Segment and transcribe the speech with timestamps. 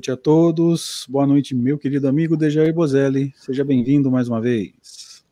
[0.00, 1.06] Boa noite a todos.
[1.10, 3.34] Boa noite, meu querido amigo Dejair Bozelli.
[3.36, 5.22] Seja bem-vindo mais uma vez.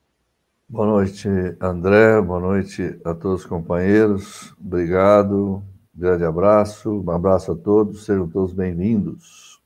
[0.68, 1.26] Boa noite,
[1.58, 2.20] André.
[2.20, 4.54] Boa noite a todos os companheiros.
[4.60, 5.62] Obrigado.
[5.94, 7.02] Grande abraço.
[7.02, 8.04] Um abraço a todos.
[8.04, 9.58] Sejam todos bem-vindos.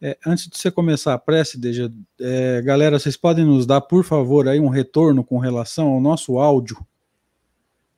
[0.00, 4.04] É, antes de você começar a prece, Deja, é, galera, vocês podem nos dar, por
[4.04, 6.78] favor, aí um retorno com relação ao nosso áudio?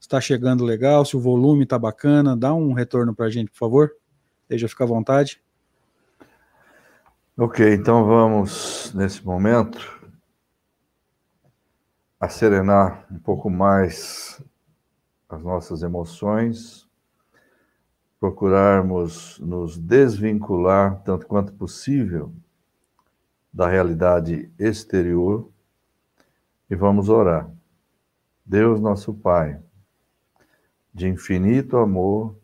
[0.01, 1.05] Está chegando legal?
[1.05, 3.93] Se o volume está bacana, dá um retorno para a gente, por favor.
[4.49, 5.41] Deja, fica à vontade.
[7.35, 9.81] Ok, então vamos, nesse momento,
[12.21, 12.29] a
[13.11, 14.45] um pouco mais
[15.31, 16.87] as nossas emoções,
[18.21, 22.35] procurarmos nos desvincular, tanto quanto possível,
[23.51, 25.51] da realidade exterior
[26.69, 27.51] e vamos orar.
[28.45, 29.59] Deus, nosso Pai,
[30.93, 32.37] de infinito amor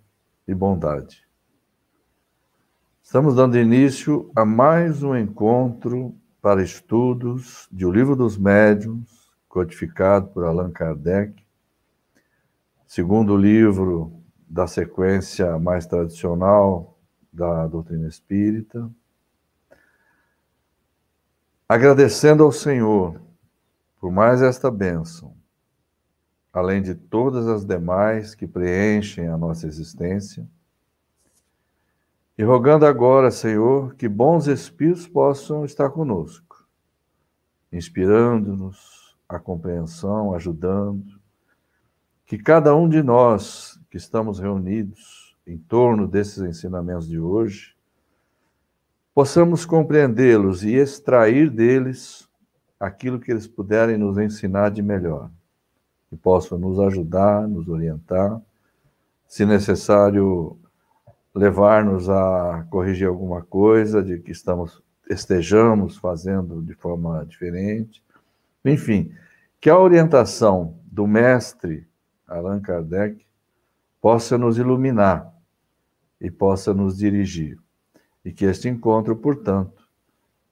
[0.46, 1.27] e bondade
[3.08, 10.28] Estamos dando início a mais um encontro para estudos de O Livro dos Médiuns, codificado
[10.28, 11.42] por Allan Kardec,
[12.86, 14.12] segundo livro
[14.46, 16.98] da sequência mais tradicional
[17.32, 18.90] da doutrina espírita.
[21.66, 23.18] Agradecendo ao Senhor
[23.98, 25.34] por mais esta bênção,
[26.52, 30.46] além de todas as demais que preenchem a nossa existência
[32.38, 36.64] e rogando agora, Senhor, que bons espíritos possam estar conosco,
[37.72, 41.18] inspirando-nos a compreensão, ajudando,
[42.24, 47.74] que cada um de nós que estamos reunidos em torno desses ensinamentos de hoje,
[49.14, 52.28] possamos compreendê-los e extrair deles
[52.78, 55.28] aquilo que eles puderem nos ensinar de melhor,
[56.08, 58.40] que possam nos ajudar, nos orientar,
[59.26, 60.56] se necessário,
[61.34, 68.04] levar-nos a corrigir alguma coisa, de que estamos estejamos fazendo de forma diferente.
[68.64, 69.12] Enfim,
[69.60, 71.86] que a orientação do mestre
[72.26, 73.24] Allan Kardec
[74.00, 75.32] possa nos iluminar
[76.20, 77.58] e possa nos dirigir.
[78.24, 79.88] E que este encontro, portanto,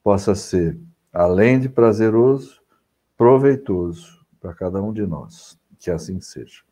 [0.02, 0.78] possa ser,
[1.12, 2.62] além de prazeroso,
[3.16, 5.58] proveitoso para cada um de nós.
[5.78, 6.65] Que assim seja.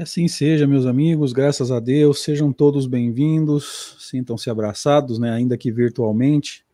[0.00, 5.70] Assim seja, meus amigos, graças a Deus, sejam todos bem-vindos, sintam-se abraçados, né, ainda que
[5.70, 6.64] virtualmente.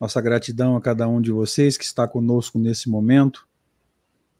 [0.00, 3.46] Nossa gratidão a cada um de vocês que está conosco nesse momento.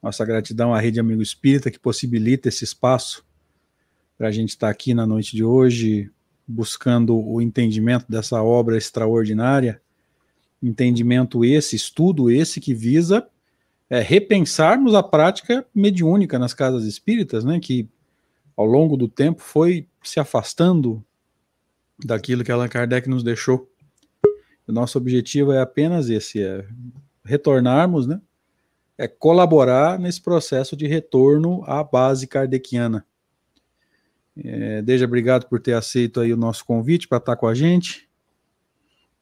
[0.03, 3.23] Nossa gratidão à Rede Amigo Espírita que possibilita esse espaço
[4.17, 6.11] para a gente estar aqui na noite de hoje
[6.49, 9.83] buscando o entendimento dessa obra extraordinária.
[10.63, 13.29] Entendimento esse, estudo esse que visa
[13.89, 17.89] é, repensarmos a prática mediúnica nas casas espíritas, né, que
[18.57, 21.05] ao longo do tempo foi se afastando
[22.05, 23.71] daquilo que Allan Kardec nos deixou.
[24.67, 26.67] O nosso objetivo é apenas esse, é
[27.25, 28.21] retornarmos, né,
[28.99, 33.07] é colaborar nesse processo de retorno à base kardeciana.
[34.37, 38.09] É, Deja, obrigado por ter aceito aí o nosso convite para estar com a gente.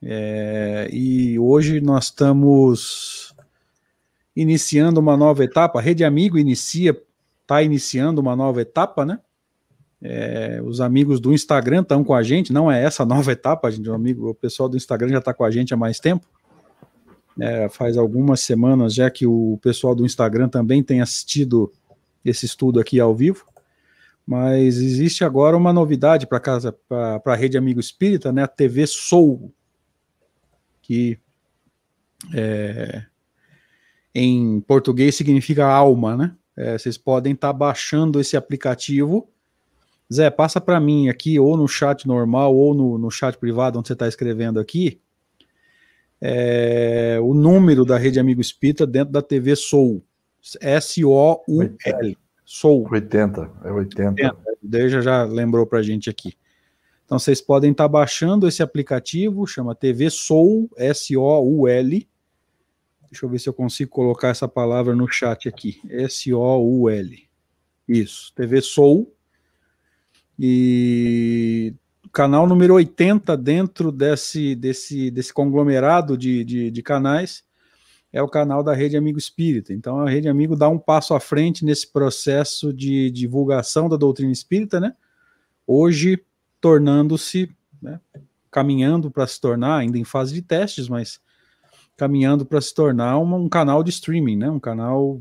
[0.03, 3.34] É, e hoje nós estamos
[4.35, 5.79] iniciando uma nova etapa.
[5.79, 6.97] A Rede Amigo inicia,
[7.43, 9.21] está iniciando uma nova etapa, né?
[10.03, 13.89] É, os amigos do Instagram estão com a gente, não é essa nova etapa, gente,
[13.89, 16.27] o, amigo, o pessoal do Instagram já está com a gente há mais tempo.
[17.41, 21.73] É, faz algumas semanas já que o pessoal do Instagram também tem assistido
[22.25, 23.47] esse estudo aqui ao vivo.
[24.27, 28.43] Mas existe agora uma novidade para casa, para a rede Amigo Espírita, né?
[28.43, 29.53] A TV Soul,
[30.81, 31.19] que
[32.33, 33.05] é,
[34.15, 36.37] em português significa alma, né?
[36.57, 39.29] É, vocês podem estar tá baixando esse aplicativo.
[40.13, 43.89] Zé, passa para mim aqui, ou no chat normal, ou no, no chat privado, onde
[43.89, 45.01] você está escrevendo aqui,
[46.21, 50.03] é, o número da Rede Amigo Espírita dentro da TV Soul.
[50.61, 52.19] S-O-U-L.
[52.45, 52.89] Soul.
[52.91, 54.11] 80, é 80.
[54.11, 54.37] 80.
[54.63, 56.35] Deja já lembrou para a gente aqui.
[57.05, 62.09] Então vocês podem estar tá baixando esse aplicativo, chama TV Soul, S-O-U-L,
[63.15, 65.81] Deixa eu ver se eu consigo colocar essa palavra no chat aqui.
[65.89, 67.29] S-O-U-L.
[67.87, 69.15] Isso, TV Soul.
[70.37, 71.73] E
[72.11, 77.45] canal número 80 dentro desse, desse, desse conglomerado de, de, de canais
[78.13, 79.73] é o canal da Rede Amigo Espírita.
[79.73, 84.33] Então a Rede Amigo dá um passo à frente nesse processo de divulgação da doutrina
[84.33, 84.93] espírita, né?
[85.65, 86.21] Hoje
[86.61, 87.49] tornando-se,
[87.81, 88.01] né,
[88.51, 91.23] caminhando para se tornar, ainda em fase de testes, mas
[91.96, 94.50] caminhando para se tornar uma, um canal de streaming, né?
[94.50, 95.20] Um canal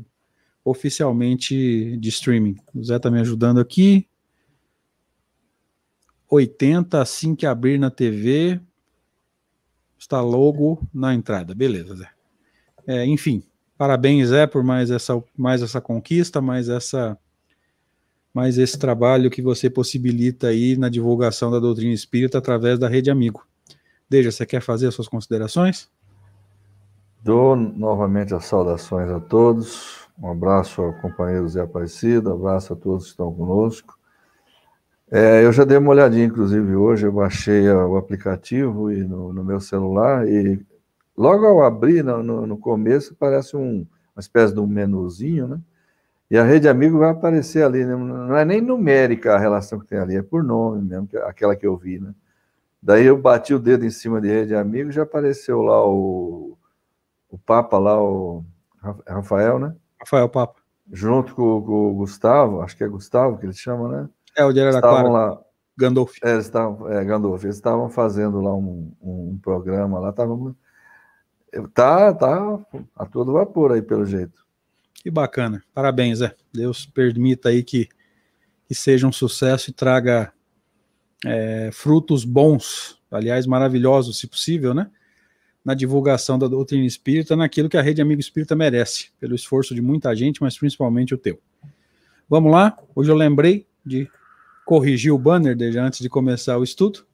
[0.64, 2.56] oficialmente de streaming.
[2.74, 4.08] O Zé está me ajudando aqui.
[6.28, 8.60] 80 assim que abrir na TV.
[9.98, 11.54] Está logo na entrada.
[11.54, 12.10] Beleza, Zé.
[12.86, 13.42] É, enfim,
[13.78, 17.18] parabéns, Zé, por mais essa, mais essa conquista, mais essa
[18.34, 23.08] mais esse trabalho que você possibilita aí na divulgação da doutrina espírita através da Rede
[23.08, 23.46] Amigo.
[24.10, 25.88] Deja, você quer fazer as suas considerações?
[27.24, 30.06] Dou novamente as saudações a todos.
[30.22, 33.98] Um abraço ao companheiro Zé Aparecido, um abraço a todos que estão conosco.
[35.10, 39.42] É, eu já dei uma olhadinha, inclusive, hoje, eu baixei o aplicativo e no, no
[39.42, 40.60] meu celular e
[41.16, 45.58] logo ao abrir, no, no, no começo, parece um, uma espécie de um menuzinho, né?
[46.30, 47.96] E a rede amigo vai aparecer ali, né?
[47.96, 51.66] não é nem numérica a relação que tem ali, é por nome mesmo, aquela que
[51.66, 52.14] eu vi, né?
[52.82, 56.58] Daí eu bati o dedo em cima de rede amigo, já apareceu lá o,
[57.34, 58.44] o Papa lá, o
[59.08, 59.74] Rafael, né?
[59.98, 60.60] Rafael Papa.
[60.92, 64.08] Junto com, com o Gustavo, acho que é Gustavo que ele chama, né?
[64.36, 65.08] É, o de Araraquara.
[65.08, 65.40] lá,
[65.76, 66.16] Gandolf.
[66.22, 70.54] É, eles estavam, é, Gandolf, eles estavam fazendo lá um, um, programa lá, estavam...
[71.72, 72.58] Tá, tá
[72.96, 74.44] a todo vapor aí, pelo jeito.
[74.94, 75.62] Que bacana.
[75.72, 76.34] Parabéns, Zé.
[76.52, 77.88] Deus permita aí que,
[78.66, 80.32] que seja um sucesso e traga
[81.24, 84.90] é, frutos bons, aliás, maravilhosos, se possível, né?
[85.64, 89.80] Na divulgação da doutrina espírita, naquilo que a Rede Amigo Espírita merece, pelo esforço de
[89.80, 91.40] muita gente, mas principalmente o teu.
[92.28, 94.08] Vamos lá, hoje eu lembrei de
[94.64, 97.04] corrigir o banner desde antes de começar o estudo.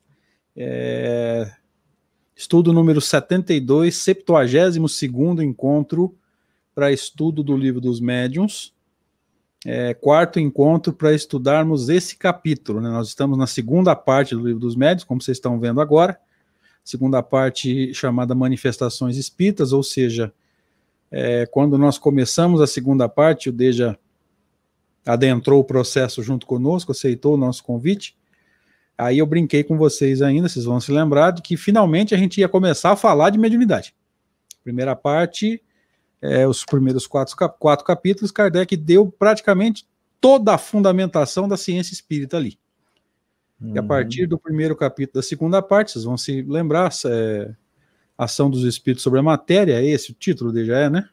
[0.56, 1.50] É,
[2.34, 5.02] estudo número 72, 72
[5.42, 6.16] encontro
[6.74, 8.72] para estudo do livro dos médiuns.
[9.66, 12.80] É, quarto encontro para estudarmos esse capítulo.
[12.80, 12.88] Né?
[12.88, 16.18] Nós estamos na segunda parte do livro dos médiuns, como vocês estão vendo agora.
[16.90, 20.32] Segunda parte chamada Manifestações Espíritas, ou seja,
[21.08, 23.96] é, quando nós começamos a segunda parte, o Deja
[25.06, 28.16] adentrou o processo junto conosco, aceitou o nosso convite.
[28.98, 32.40] Aí eu brinquei com vocês ainda, vocês vão se lembrar de que finalmente a gente
[32.40, 33.94] ia começar a falar de mediunidade.
[34.64, 35.62] Primeira parte
[36.20, 39.86] é, os primeiros quatro, quatro capítulos, Kardec deu praticamente
[40.20, 42.58] toda a fundamentação da ciência espírita ali.
[43.60, 43.74] Uhum.
[43.74, 47.54] E a partir do primeiro capítulo da segunda parte, vocês vão se lembrar, é,
[48.16, 51.08] Ação dos Espíritos sobre a Matéria, é esse o título dele já é, né?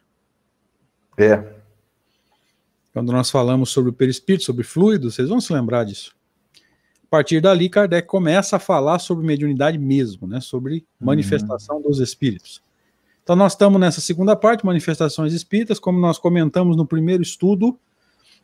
[1.16, 1.42] É.
[2.92, 6.16] Quando nós falamos sobre o perispírito, sobre fluidos, vocês vão se lembrar disso.
[7.04, 10.40] A partir dali, Kardec começa a falar sobre mediunidade mesmo, né?
[10.40, 11.82] Sobre manifestação uhum.
[11.82, 12.62] dos espíritos.
[13.22, 17.78] Então, nós estamos nessa segunda parte, manifestações espíritas, como nós comentamos no primeiro estudo,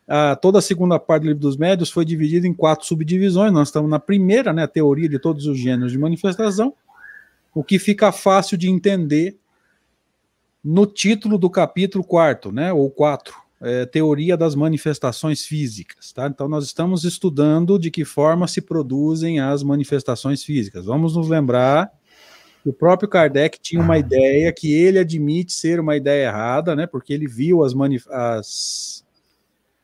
[0.07, 3.51] ah, toda a segunda parte do livro dos médios foi dividida em quatro subdivisões.
[3.51, 6.73] Nós estamos na primeira, né, teoria de todos os gêneros de manifestação,
[7.53, 9.37] o que fica fácil de entender
[10.63, 16.11] no título do capítulo quarto, né, ou quatro, é, teoria das manifestações físicas.
[16.11, 16.27] Tá?
[16.27, 20.85] Então, nós estamos estudando de que forma se produzem as manifestações físicas.
[20.85, 21.91] Vamos nos lembrar
[22.65, 26.87] o próprio Kardec tinha uma ideia que ele admite ser uma ideia errada, né?
[26.87, 27.73] Porque ele viu as,
[28.09, 29.04] as,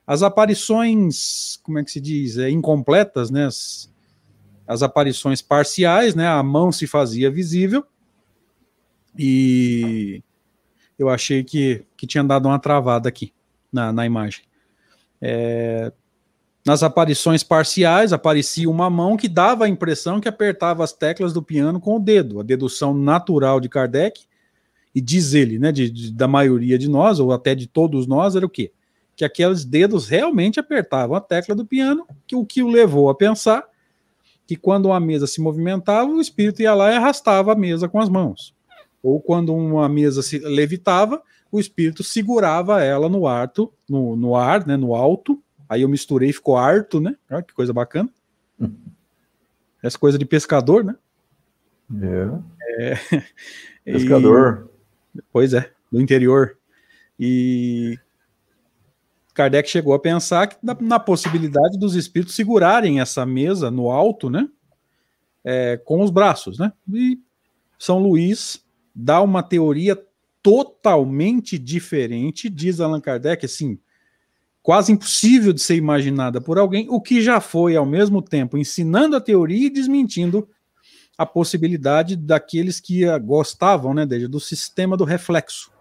[0.05, 3.46] as aparições, como é que se diz, é, incompletas, né?
[3.46, 3.91] As,
[4.67, 6.27] as aparições parciais, né?
[6.27, 7.86] A mão se fazia visível
[9.17, 10.24] e
[10.98, 13.34] eu achei que, que tinha dado uma travada aqui
[13.72, 14.43] na, na imagem.
[15.22, 15.91] É,
[16.65, 21.41] nas aparições parciais, aparecia uma mão que dava a impressão que apertava as teclas do
[21.41, 22.39] piano com o dedo.
[22.39, 24.22] A dedução natural de Kardec,
[24.93, 28.36] e diz ele, né, de, de, da maioria de nós, ou até de todos nós,
[28.36, 28.72] era o quê?
[29.21, 33.15] Que aqueles dedos realmente apertavam a tecla do piano, que o que o levou a
[33.15, 33.63] pensar
[34.47, 37.99] que quando uma mesa se movimentava, o espírito ia lá e arrastava a mesa com
[37.99, 38.55] as mãos.
[39.03, 44.65] Ou quando uma mesa se levitava, o espírito segurava ela no, arto, no, no ar,
[44.65, 45.39] né, no alto,
[45.71, 47.15] Aí eu misturei e ficou harto, né?
[47.29, 48.09] Olha que coisa bacana.
[49.81, 50.97] Essa coisa de pescador, né?
[52.77, 52.93] É.
[53.85, 53.93] é.
[53.93, 54.69] Pescador.
[55.15, 55.21] E...
[55.31, 56.57] Pois é, do interior.
[57.17, 57.97] E
[59.33, 64.29] Kardec chegou a pensar que na, na, possibilidade dos espíritos segurarem essa mesa no alto,
[64.29, 64.47] né?
[65.43, 66.71] É, com os braços, né?
[66.93, 67.19] E
[67.79, 69.97] São Luís dá uma teoria
[70.43, 73.79] totalmente diferente, diz Allan Kardec, assim,
[74.61, 79.15] quase impossível de ser imaginada por alguém, o que já foi ao mesmo tempo ensinando
[79.15, 80.47] a teoria e desmentindo
[81.17, 85.71] a possibilidade daqueles que gostavam, né, do sistema do reflexo.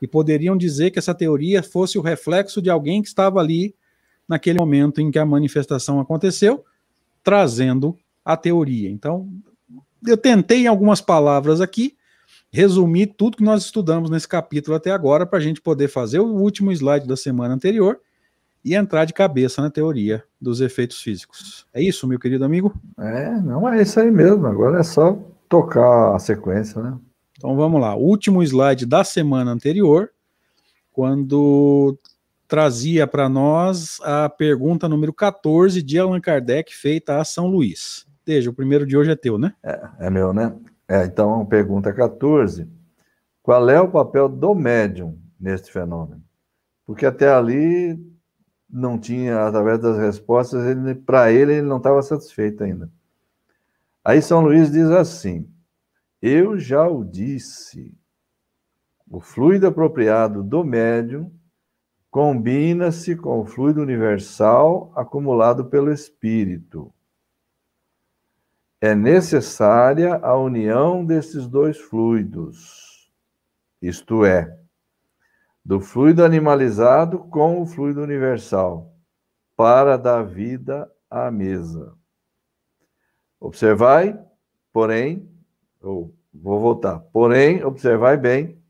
[0.00, 3.74] E poderiam dizer que essa teoria fosse o reflexo de alguém que estava ali
[4.28, 6.64] naquele momento em que a manifestação aconteceu,
[7.22, 8.88] trazendo a teoria.
[8.88, 9.28] Então,
[10.06, 11.96] eu tentei em algumas palavras aqui
[12.52, 16.26] resumir tudo que nós estudamos nesse capítulo até agora para a gente poder fazer o
[16.26, 18.00] último slide da semana anterior
[18.64, 21.66] e entrar de cabeça na teoria dos efeitos físicos.
[21.72, 22.74] É isso, meu querido amigo?
[22.98, 24.46] É, não é isso aí mesmo.
[24.46, 26.96] Agora é só tocar a sequência, né?
[27.40, 27.96] Então vamos lá.
[27.96, 30.10] Último slide da semana anterior,
[30.92, 31.98] quando
[32.46, 38.06] trazia para nós a pergunta número 14 de Allan Kardec, feita a São Luís.
[38.26, 39.54] Veja, o primeiro de hoje é teu, né?
[39.62, 40.54] É, é meu, né?
[40.86, 42.68] É, então, pergunta 14.
[43.42, 46.22] Qual é o papel do médium neste fenômeno?
[46.84, 47.98] Porque até ali
[48.68, 50.62] não tinha, através das respostas,
[51.06, 52.90] para ele, ele não estava satisfeito ainda.
[54.04, 55.48] Aí São Luís diz assim:
[56.22, 57.96] Eu já o disse,
[59.08, 61.32] o fluido apropriado do médium
[62.10, 66.92] combina-se com o fluido universal acumulado pelo espírito.
[68.80, 73.10] É necessária a união desses dois fluidos,
[73.80, 74.58] isto é,
[75.64, 78.94] do fluido animalizado com o fluido universal,
[79.56, 81.94] para dar vida à mesa.
[83.38, 84.18] Observai,
[84.72, 85.28] porém,
[85.80, 88.60] ou vou voltar, porém, observai bem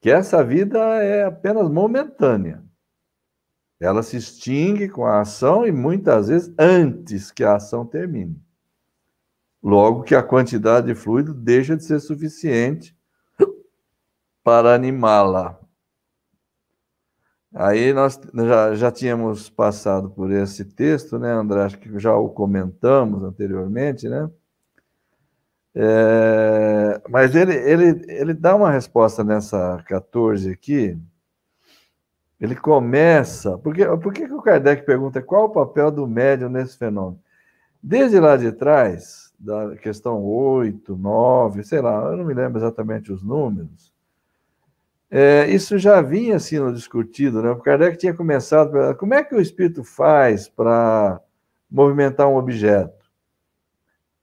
[0.00, 2.62] que essa vida é apenas momentânea.
[3.78, 8.40] Ela se extingue com a ação e muitas vezes antes que a ação termine.
[9.62, 12.96] Logo que a quantidade de fluido deixa de ser suficiente
[14.42, 15.60] para animá-la.
[17.52, 21.62] Aí nós já, já tínhamos passado por esse texto, né, André?
[21.62, 24.30] Acho que já o comentamos anteriormente, né?
[25.78, 30.98] É, mas ele, ele, ele dá uma resposta nessa 14 aqui.
[32.40, 33.58] Ele começa.
[33.58, 37.20] Porque, por que, o Kardec pergunta qual o papel do médium nesse fenômeno?
[37.82, 43.12] Desde lá de trás, da questão 8, 9, sei lá, eu não me lembro exatamente
[43.12, 43.94] os números,
[45.10, 47.50] é, isso já vinha sendo discutido, né?
[47.50, 51.20] O Kardec tinha começado, como é que o espírito faz para
[51.70, 52.95] movimentar um objeto?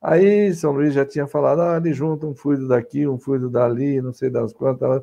[0.03, 4.01] Aí São Luís já tinha falado, ah, ele junta um fluido daqui, um fluido dali,
[4.01, 5.01] não sei das quantas,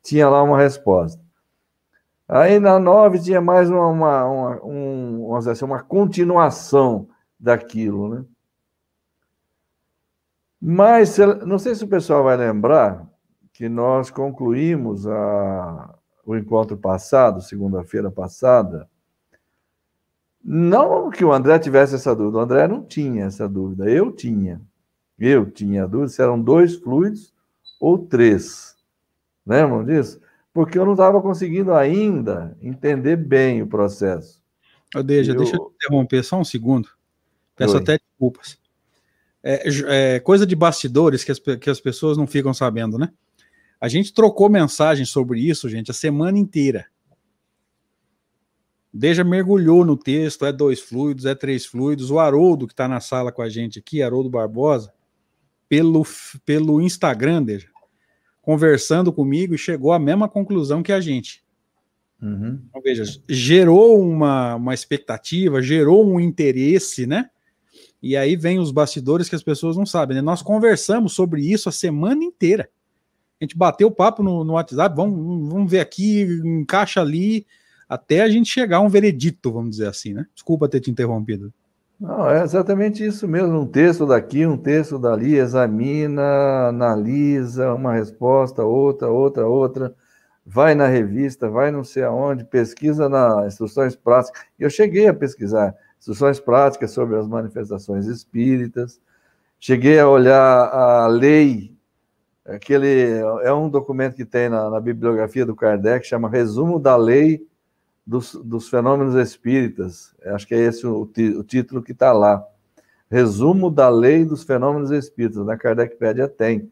[0.00, 1.20] tinha lá uma resposta.
[2.28, 8.08] Aí na 9 tinha mais uma, uma, uma, um, vamos dizer assim, uma continuação daquilo,
[8.08, 8.24] né?
[10.60, 13.06] Mas, não sei se o pessoal vai lembrar,
[13.52, 18.88] que nós concluímos a, o encontro passado, segunda-feira passada,
[20.48, 24.60] não que o André tivesse essa dúvida, o André não tinha essa dúvida, eu tinha.
[25.18, 27.34] Eu tinha a dúvida se eram dois fluidos
[27.80, 28.76] ou três.
[29.44, 30.20] Lembram disso?
[30.54, 34.40] Porque eu não estava conseguindo ainda entender bem o processo.
[34.94, 35.36] Odeja, eu...
[35.36, 36.90] deixa eu interromper só um segundo.
[37.56, 37.82] Peço Oi.
[37.82, 38.56] até desculpas.
[39.42, 39.64] É,
[40.14, 43.10] é, coisa de bastidores que as, que as pessoas não ficam sabendo, né?
[43.80, 46.86] A gente trocou mensagem sobre isso, gente, a semana inteira.
[48.92, 52.10] Deja mergulhou no texto, é dois fluidos, é três fluidos.
[52.10, 54.92] O Haroldo, que está na sala com a gente aqui, Haroldo Barbosa,
[55.68, 56.04] pelo,
[56.44, 57.68] pelo Instagram, Deja,
[58.40, 61.44] conversando comigo e chegou à mesma conclusão que a gente.
[62.22, 62.60] Uhum.
[62.68, 67.28] Então, veja, gerou uma, uma expectativa, gerou um interesse, né?
[68.02, 70.22] E aí vem os bastidores que as pessoas não sabem, né?
[70.22, 72.70] Nós conversamos sobre isso a semana inteira.
[73.40, 77.46] A gente bateu o papo no, no WhatsApp, vamos, vamos ver aqui, encaixa ali,
[77.88, 80.26] até a gente chegar a um veredito, vamos dizer assim, né?
[80.34, 81.52] Desculpa ter te interrompido.
[81.98, 83.60] Não, é exatamente isso mesmo.
[83.60, 89.94] Um texto daqui, um texto dali, examina, analisa uma resposta, outra, outra, outra.
[90.44, 94.42] Vai na revista, vai não sei aonde, pesquisa nas instruções práticas.
[94.58, 99.00] Eu cheguei a pesquisar instruções práticas sobre as manifestações espíritas.
[99.58, 101.76] Cheguei a olhar a lei
[102.44, 107.44] aquele é um documento que tem na, na bibliografia do Kardec, chama Resumo da Lei
[108.06, 110.14] dos, dos Fenômenos Espíritas.
[110.24, 112.44] Acho que é esse o, o título que está lá.
[113.10, 115.44] Resumo da Lei dos Fenômenos Espíritas.
[115.44, 116.70] Na Kardecpédia tem.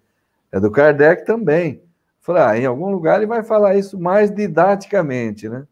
[0.53, 1.83] É do Kardec também.
[2.21, 5.67] Falei, ah, em algum lugar ele vai falar isso mais didaticamente, né?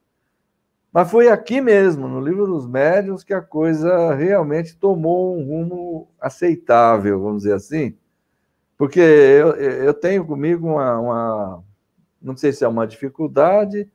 [0.93, 6.09] Mas foi aqui mesmo, no livro dos médiuns, que a coisa realmente tomou um rumo
[6.21, 7.97] aceitável, vamos dizer assim
[8.83, 11.65] porque eu, eu tenho comigo uma, uma,
[12.21, 13.89] não sei se é uma dificuldade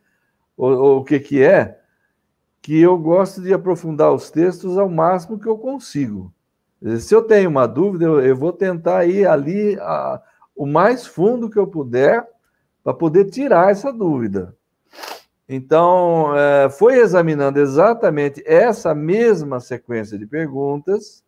[0.57, 1.79] ou, ou o que, que é,
[2.61, 6.33] que eu gosto de aprofundar os textos ao máximo que eu consigo.
[6.99, 10.21] Se eu tenho uma dúvida, eu, eu vou tentar ir ali a,
[10.55, 12.27] o mais fundo que eu puder
[12.83, 14.55] para poder tirar essa dúvida.
[15.47, 21.23] Então, é, foi examinando exatamente essa mesma sequência de perguntas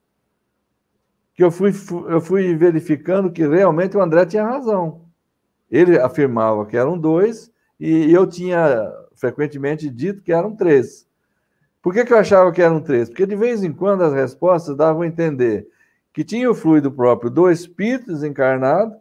[1.33, 1.73] que eu fui,
[2.09, 5.05] eu fui verificando que realmente o André tinha razão.
[5.71, 11.07] Ele afirmava que eram dois e eu tinha frequentemente dito que eram três.
[11.81, 13.09] Por que, que eu achava que eram três?
[13.09, 15.67] Porque de vez em quando as respostas davam a entender
[16.13, 18.95] que tinha o fluido próprio do espírito desencarnado,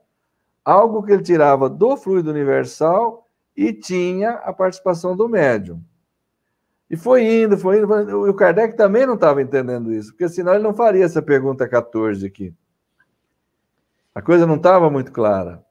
[0.64, 5.82] algo que ele tirava do fluido universal e tinha a participação do médium.
[6.90, 8.28] E foi indo, foi indo.
[8.28, 12.26] O Kardec também não estava entendendo isso, porque senão ele não faria essa pergunta 14
[12.26, 12.54] aqui.
[14.14, 15.64] A coisa não estava muito clara.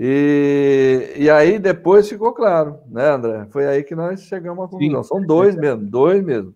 [0.00, 3.46] E, e aí depois ficou claro, né, André?
[3.50, 5.02] Foi aí que nós chegamos à conclusão.
[5.02, 5.08] Sim.
[5.08, 6.54] São dois mesmo, dois mesmo.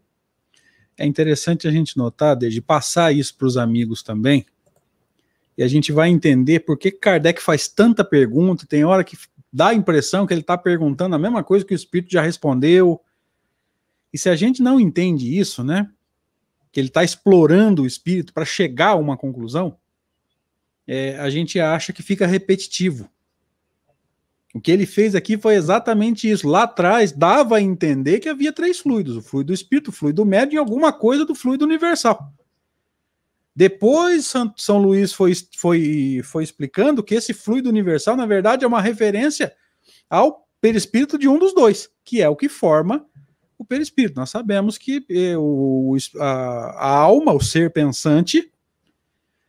[0.97, 4.47] É interessante a gente notar, desde passar isso para os amigos também,
[5.59, 8.65] e a gente vai entender por que Kardec faz tanta pergunta.
[8.67, 9.17] Tem hora que
[9.53, 13.01] dá a impressão que ele está perguntando a mesma coisa que o Espírito já respondeu,
[14.13, 15.91] e se a gente não entende isso, né?
[16.71, 19.77] Que ele está explorando o espírito para chegar a uma conclusão,
[20.87, 23.09] é, a gente acha que fica repetitivo.
[24.55, 26.47] O que ele fez aqui foi exatamente isso.
[26.47, 30.25] Lá atrás dava a entender que havia três fluidos: o fluido do espírito, o fluido
[30.25, 32.33] médio e alguma coisa do fluido universal.
[33.55, 38.81] Depois São Luís foi, foi, foi explicando que esse fluido universal, na verdade, é uma
[38.81, 39.55] referência
[40.09, 43.07] ao perispírito de um dos dois, que é o que forma
[43.59, 44.19] o perispírito.
[44.19, 48.51] Nós sabemos que eh, o, a, a, alma, o ser pensante,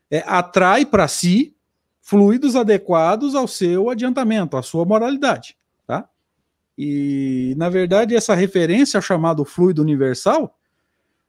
[0.09, 1.55] é, atrai para si
[2.03, 5.57] fluidos adequados ao seu adiantamento, à sua moralidade.
[5.87, 6.07] Tá?
[6.77, 10.55] E, na verdade, essa referência ao chamado fluido universal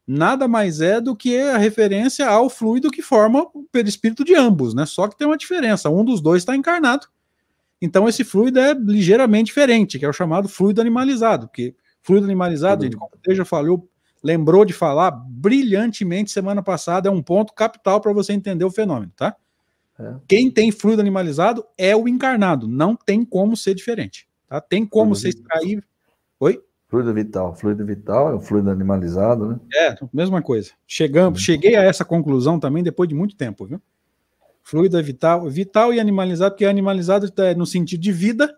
[0.06, 4.74] nada mais é do que a referência ao fluido que forma o perispírito de ambos,
[4.74, 4.84] né?
[4.84, 7.06] Só que tem uma diferença, um dos dois está encarnado.
[7.80, 12.82] Então esse fluido é ligeiramente diferente, que é o chamado fluido animalizado, que Fluido animalizado,
[12.82, 12.84] uhum.
[12.84, 13.88] gente, como o já falou,
[14.22, 19.10] lembrou de falar brilhantemente semana passada, é um ponto capital para você entender o fenômeno,
[19.16, 19.34] tá?
[19.98, 20.14] É.
[20.26, 24.60] Quem tem fluido animalizado é o encarnado, não tem como ser diferente, tá?
[24.60, 25.84] Tem como você extrair.
[26.40, 26.60] Oi?
[26.88, 27.54] Fluido vital.
[27.54, 29.60] Fluido vital é o fluido animalizado, né?
[29.72, 30.72] É, mesma coisa.
[30.86, 31.44] Chegamos, uhum.
[31.44, 33.80] cheguei a essa conclusão também depois de muito tempo, viu?
[34.62, 38.56] Fluido é vital, vital e animalizado, porque animalizado é no sentido de vida,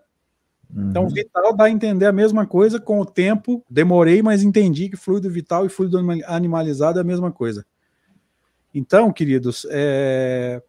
[0.75, 1.09] então, uhum.
[1.09, 3.64] vital dá a entender a mesma coisa com o tempo.
[3.70, 7.64] Demorei, mas entendi que fluido vital e fluido animalizado é a mesma coisa.
[8.75, 10.62] Então, queridos, é...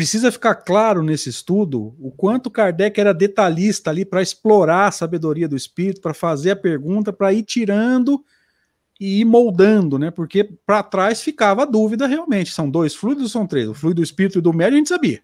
[0.00, 5.46] precisa ficar claro nesse estudo o quanto Kardec era detalhista ali para explorar a sabedoria
[5.46, 8.24] do espírito, para fazer a pergunta, para ir tirando
[8.98, 10.10] e ir moldando, né?
[10.10, 13.68] Porque para trás ficava a dúvida realmente: são dois fluidos ou são três?
[13.68, 15.22] O fluido do espírito e do médio a gente sabia.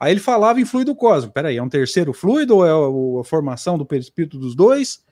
[0.00, 1.34] Aí ele falava em fluido cósmico.
[1.34, 5.04] Peraí, é um terceiro fluido ou é a formação do perispírito dos dois?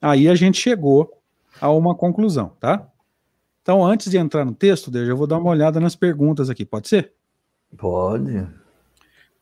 [0.00, 1.20] Aí a gente chegou
[1.60, 2.88] a uma conclusão, tá?
[3.60, 6.88] Então, antes de entrar no texto, eu vou dar uma olhada nas perguntas aqui, pode
[6.88, 7.12] ser?
[7.76, 8.46] Pode.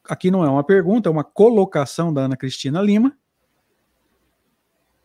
[0.08, 3.16] Aqui não é uma pergunta, é uma colocação da Ana Cristina Lima.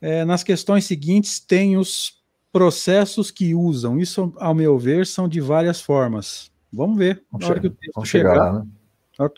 [0.01, 3.99] É, nas questões seguintes, tem os processos que usam.
[3.99, 6.51] Isso, ao meu ver, são de várias formas.
[6.71, 8.35] Vamos ver vamos na hora que o texto chegar.
[8.35, 8.67] chegar né?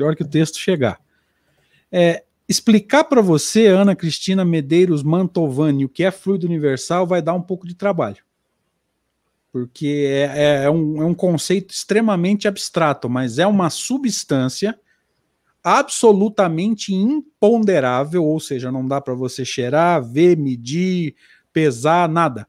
[0.01, 0.99] hora que o texto chegar.
[1.91, 7.33] É, explicar para você, Ana Cristina Medeiros Mantovani, o que é fluido universal vai dar
[7.33, 8.24] um pouco de trabalho.
[9.55, 14.77] Porque é, é, é, um, é um conceito extremamente abstrato, mas é uma substância
[15.63, 21.15] absolutamente imponderável, ou seja, não dá para você cheirar, ver, medir,
[21.53, 22.45] pesar, nada.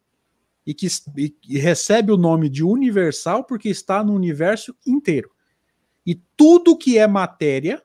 [0.66, 5.30] E que e, e recebe o nome de universal porque está no universo inteiro.
[6.04, 7.84] E tudo que é matéria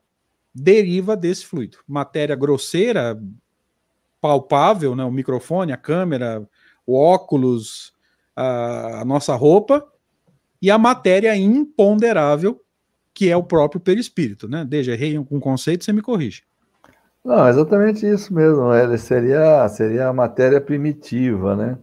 [0.51, 1.77] deriva desse fluido.
[1.88, 3.21] Matéria grosseira,
[4.19, 5.03] palpável, né?
[5.03, 6.43] o microfone, a câmera,
[6.88, 7.90] o óculos,
[8.36, 9.86] a, a nossa roupa,
[10.62, 12.62] e a matéria imponderável,
[13.13, 14.48] que é o próprio perispírito.
[14.48, 14.63] Né?
[14.63, 16.44] Deja, errei um conceito, você me corrige.
[17.24, 18.74] Não, exatamente isso mesmo.
[18.74, 21.78] Ele seria, seria a matéria primitiva, né?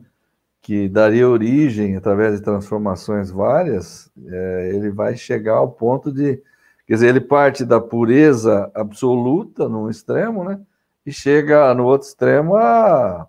[0.68, 6.42] que daria origem, através de transformações várias, é, ele vai chegar ao ponto de.
[6.86, 10.60] Quer dizer, ele parte da pureza absoluta, num extremo, né?
[11.04, 13.27] E chega no outro extremo a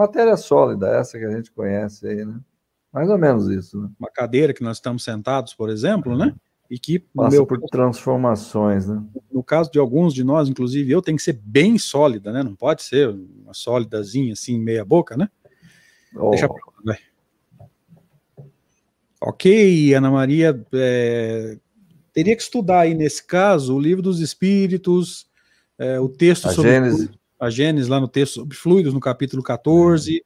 [0.00, 2.40] matéria sólida, essa que a gente conhece aí, né?
[2.92, 3.88] Mais ou menos isso, né?
[3.98, 6.34] Uma cadeira que nós estamos sentados, por exemplo, né?
[6.68, 9.02] E que passa meu, por transformações, né?
[9.30, 12.42] No caso de alguns de nós, inclusive eu, tem que ser bem sólida, né?
[12.42, 15.28] Não pode ser uma sólidazinha assim, meia boca, né?
[16.16, 16.30] Oh.
[16.30, 16.98] Deixa pra lá, vai.
[19.20, 21.58] Ok, Ana Maria, é,
[22.12, 25.26] teria que estudar aí nesse caso o livro dos Espíritos,
[25.78, 27.19] é, o texto a sobre Gênesis.
[27.40, 30.20] A Gênesis, lá no texto sobre fluidos, no capítulo 14, uhum.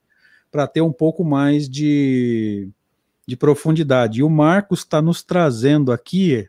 [0.51, 2.69] para ter um pouco mais de,
[3.27, 4.19] de profundidade.
[4.19, 6.49] E o Marcos está nos trazendo aqui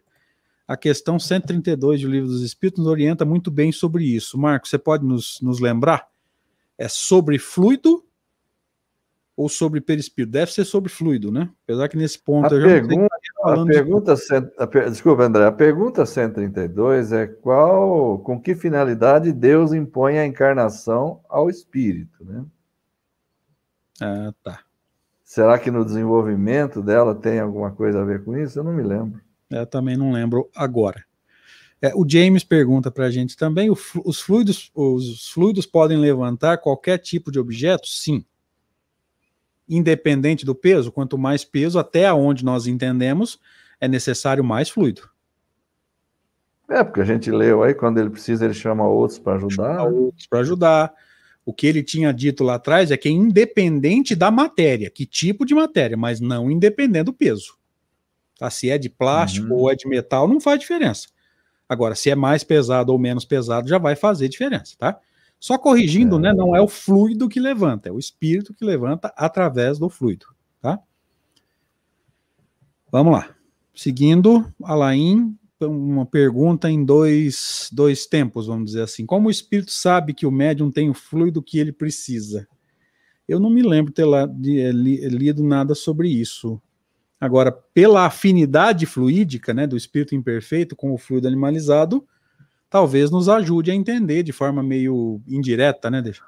[0.68, 4.38] a questão 132 do livro dos Espíritos, nos orienta muito bem sobre isso.
[4.38, 6.08] Marcos, você pode nos, nos lembrar?
[6.78, 8.04] É sobre fluido
[9.38, 10.32] ou sobre perispírito?
[10.32, 11.50] Deve ser sobre fluido, né?
[11.64, 13.16] Apesar que nesse ponto a eu já pergunta,
[13.54, 14.16] a pergunta
[14.72, 14.90] per...
[14.90, 15.46] Desculpa, André.
[15.46, 22.46] A pergunta 132 é qual, com que finalidade Deus impõe a encarnação ao espírito, né?
[24.02, 24.60] Ah, tá.
[25.24, 28.60] Será que no desenvolvimento dela tem alguma coisa a ver com isso?
[28.60, 29.22] Eu não me lembro.
[29.50, 31.04] Eu também não lembro agora.
[31.82, 36.98] É, o James pergunta para a gente também: os fluidos, os fluidos podem levantar qualquer
[36.98, 37.88] tipo de objeto?
[37.88, 38.26] Sim
[39.68, 43.40] independente do peso, quanto mais peso, até onde nós entendemos,
[43.80, 45.10] é necessário mais fluido.
[46.70, 49.76] É, porque a gente leu aí, quando ele precisa, ele chama outros para ajudar.
[49.76, 50.94] Chama outros para ajudar.
[51.46, 55.46] O que ele tinha dito lá atrás é que é independente da matéria, que tipo
[55.46, 57.56] de matéria, mas não independente do peso.
[58.38, 58.50] Tá?
[58.50, 59.60] Se é de plástico uhum.
[59.60, 61.08] ou é de metal, não faz diferença.
[61.70, 65.00] Agora, se é mais pesado ou menos pesado, já vai fazer diferença, tá?
[65.46, 66.32] Só corrigindo, né, é.
[66.32, 66.38] né?
[66.40, 70.26] Não é o fluido que levanta, é o espírito que levanta através do fluido,
[70.60, 70.80] tá?
[72.92, 73.30] Vamos lá.
[73.72, 79.06] Seguindo, Alain, uma pergunta em dois, dois tempos, vamos dizer assim.
[79.06, 82.48] Como o espírito sabe que o médium tem o fluido que ele precisa?
[83.28, 86.60] Eu não me lembro ter lá, de, eh, li, lido nada sobre isso.
[87.22, 92.04] Agora, pela afinidade fluídica né, do espírito imperfeito com o fluido animalizado,
[92.76, 96.22] talvez nos ajude a entender de forma meio indireta, né, Deixa?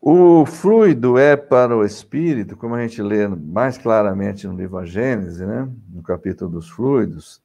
[0.00, 4.84] O fluido é para o espírito, como a gente lê mais claramente no livro A
[4.84, 7.42] Gênese, né, no capítulo dos fluidos.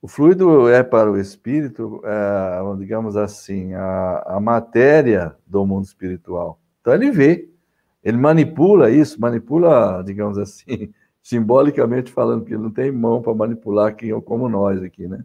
[0.00, 6.58] O fluido é para o espírito, é, digamos assim, a, a matéria do mundo espiritual.
[6.80, 7.48] Então ele vê,
[8.02, 13.94] ele manipula isso, manipula, digamos assim, simbolicamente falando, que ele não tem mão para manipular
[13.94, 15.24] quem como nós aqui, né?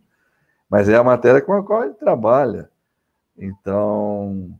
[0.69, 2.69] Mas é a matéria com a qual ele trabalha.
[3.38, 4.58] Então,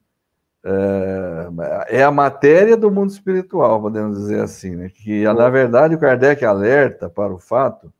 [0.63, 4.89] é, é a matéria do mundo espiritual, podemos dizer assim, né?
[4.89, 7.91] que na verdade o Kardec alerta para o fato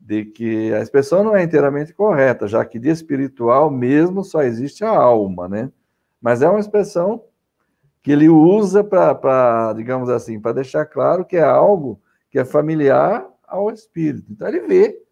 [0.00, 4.84] de que a expressão não é inteiramente correta, já que de espiritual mesmo só existe
[4.84, 5.70] a alma, né?
[6.20, 7.24] Mas é uma expressão
[8.02, 13.26] que ele usa para, digamos assim, para deixar claro que é algo que é familiar
[13.46, 14.30] ao espírito.
[14.30, 15.03] Então ele vê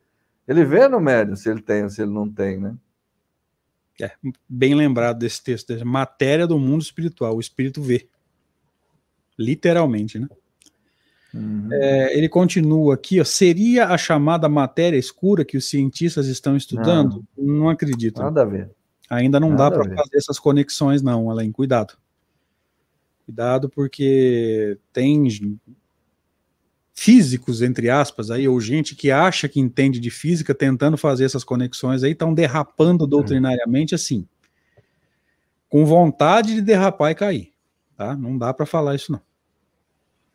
[0.46, 2.74] ele vê no médium se ele tem ou se ele não tem, né?
[4.00, 4.10] É,
[4.48, 8.08] bem lembrado desse texto, matéria do mundo espiritual, o espírito vê.
[9.38, 10.28] Literalmente, né?
[11.34, 11.68] Uhum.
[11.72, 17.24] É, ele continua aqui, ó, seria a chamada matéria escura que os cientistas estão estudando?
[17.36, 18.20] Não, não acredito.
[18.20, 18.70] Nada a ver.
[19.08, 21.52] Ainda não Nada dá para fazer essas conexões, não, além.
[21.52, 21.94] Cuidado.
[23.24, 25.28] Cuidado, porque tem
[26.94, 31.44] físicos, entre aspas, aí, ou gente que acha que entende de física, tentando fazer essas
[31.44, 34.26] conexões aí, estão derrapando doutrinariamente assim,
[35.68, 37.52] com vontade de derrapar e cair,
[37.96, 38.14] tá?
[38.14, 39.20] Não dá para falar isso, não.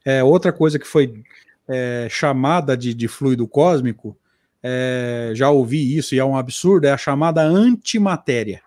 [0.03, 1.23] É, outra coisa que foi
[1.67, 4.17] é, chamada de, de, fluido cósmico,
[4.63, 8.61] é, já ouvi isso e é um absurdo, é a chamada antimatéria.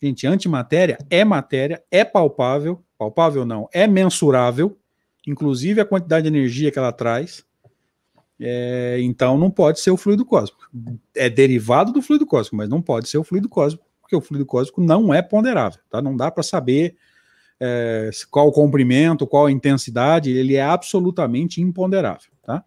[0.00, 4.78] Gente, antimatéria é matéria, é palpável, palpável não, é mensurável,
[5.26, 7.44] inclusive a quantidade de energia que ela traz.
[8.40, 10.68] É, então não pode ser o fluido cósmico.
[11.14, 14.46] É derivado do fluido cósmico, mas não pode ser o fluido cósmico, porque o fluido
[14.46, 16.00] cósmico não é ponderável, tá?
[16.00, 16.96] Não dá para saber
[17.60, 22.64] é, qual o comprimento, qual a intensidade, ele é absolutamente imponderável, tá?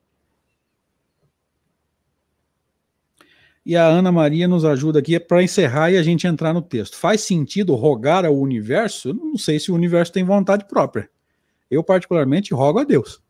[3.66, 6.98] E a Ana Maria nos ajuda aqui para encerrar e a gente entrar no texto.
[6.98, 9.10] Faz sentido rogar ao universo?
[9.10, 11.10] Eu não sei se o universo tem vontade própria.
[11.72, 13.24] Eu, particularmente, rogo a Deus.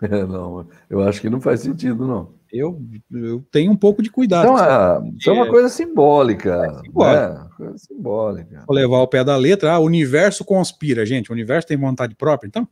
[0.00, 2.32] É, não, eu acho que não faz sentido, não.
[2.52, 4.44] Eu, eu tenho um pouco de cuidado.
[4.44, 6.54] Então, é, isso é uma coisa simbólica.
[6.54, 7.28] É simbólica.
[7.28, 7.48] Né?
[7.56, 8.64] Coisa simbólica.
[8.66, 9.72] Vou levar o pé da letra.
[9.72, 11.30] Ah, o universo conspira, gente.
[11.30, 12.68] O universo tem vontade própria, então?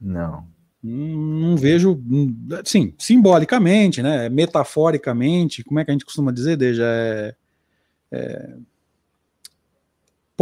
[0.00, 0.44] Não.
[0.82, 2.02] Não, não vejo,
[2.64, 4.28] sim, simbolicamente, né?
[4.28, 6.84] Metaforicamente, como é que a gente costuma dizer, Deja?
[6.84, 7.34] É,
[8.10, 8.56] é,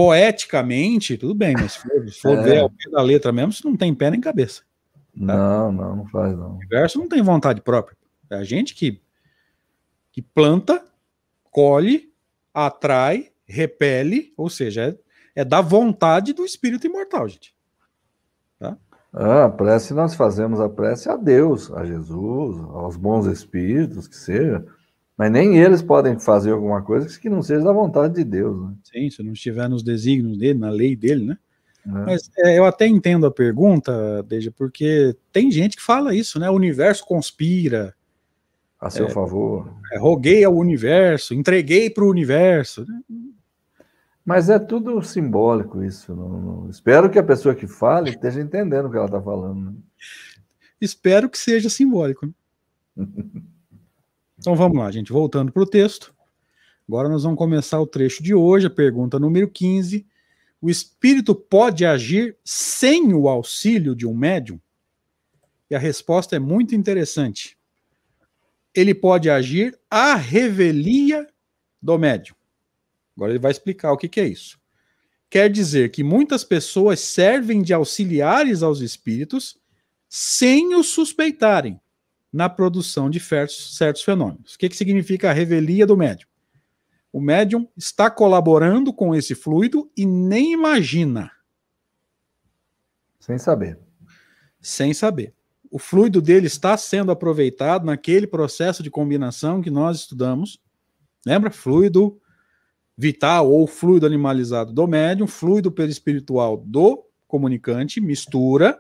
[0.01, 2.43] poeticamente, tudo bem, mas se for, se for é.
[2.43, 4.63] ver ao pé da letra mesmo, isso não tem pé nem cabeça.
[4.63, 4.67] Tá?
[5.15, 6.53] Não, não, não faz não.
[6.53, 7.95] O universo não tem vontade própria.
[8.31, 8.99] É a gente que,
[10.11, 10.83] que planta,
[11.51, 12.11] colhe,
[12.55, 14.97] atrai, repele, ou seja,
[15.37, 17.55] é, é da vontade do espírito imortal, gente.
[18.59, 18.79] Tá?
[19.13, 24.17] Ah, a prece nós fazemos a prece a Deus, a Jesus, aos bons espíritos, que
[24.17, 24.65] seja.
[25.21, 28.59] Mas nem eles podem fazer alguma coisa que não seja da vontade de Deus.
[28.59, 28.75] Né?
[28.83, 31.39] Sim, se não estiver nos desígnios dele, na lei dele, né?
[31.87, 31.91] É.
[31.91, 36.49] Mas é, eu até entendo a pergunta, Deja, porque tem gente que fala isso, né?
[36.49, 37.95] O universo conspira.
[38.81, 39.71] A seu é, favor.
[39.93, 42.87] É, roguei ao universo, entreguei para o universo.
[44.25, 46.17] Mas é tudo simbólico isso.
[46.17, 46.71] Não, não...
[46.71, 49.71] Espero que a pessoa que fale esteja entendendo o que ela está falando.
[49.71, 49.75] Né?
[50.81, 52.25] Espero que seja simbólico.
[52.25, 52.33] Né?
[54.41, 55.13] então vamos lá, gente.
[55.13, 56.15] Voltando para o texto.
[56.89, 60.07] Agora nós vamos começar o trecho de hoje, a pergunta número 15.
[60.63, 64.59] O espírito pode agir sem o auxílio de um médium?
[65.69, 67.57] E a resposta é muito interessante.
[68.75, 71.29] Ele pode agir à revelia
[71.81, 72.35] do médium.
[73.15, 74.59] Agora ele vai explicar o que, que é isso.
[75.29, 79.59] Quer dizer que muitas pessoas servem de auxiliares aos espíritos
[80.09, 81.79] sem os suspeitarem
[82.33, 84.55] na produção de certos fenômenos.
[84.55, 86.29] O que, que significa a revelia do médium?
[87.13, 91.31] O médium está colaborando com esse fluido e nem imagina.
[93.19, 93.79] Sem saber.
[94.61, 95.35] Sem saber.
[95.71, 100.61] O fluido dele está sendo aproveitado naquele processo de combinação que nós estudamos.
[101.27, 101.51] Lembra?
[101.51, 102.21] Fluido
[102.97, 108.79] vital ou fluido animalizado do médium, fluido perispiritual do comunicante, mistura,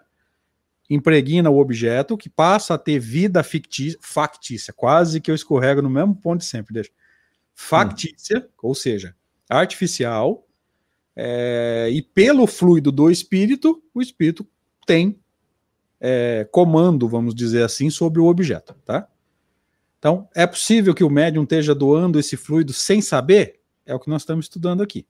[0.90, 5.88] impregna o objeto, que passa a ter vida fictícia, factícia, quase que eu escorrego no
[5.88, 6.90] mesmo ponto de sempre, deixa
[7.54, 8.48] factícia, hum.
[8.62, 9.14] ou seja,
[9.48, 10.46] artificial,
[11.14, 14.46] é, e pelo fluido do espírito, o espírito
[14.86, 15.20] tem
[16.00, 19.06] é, comando, vamos dizer assim, sobre o objeto, tá?
[19.98, 23.60] Então, é possível que o médium esteja doando esse fluido sem saber?
[23.84, 25.06] É o que nós estamos estudando aqui.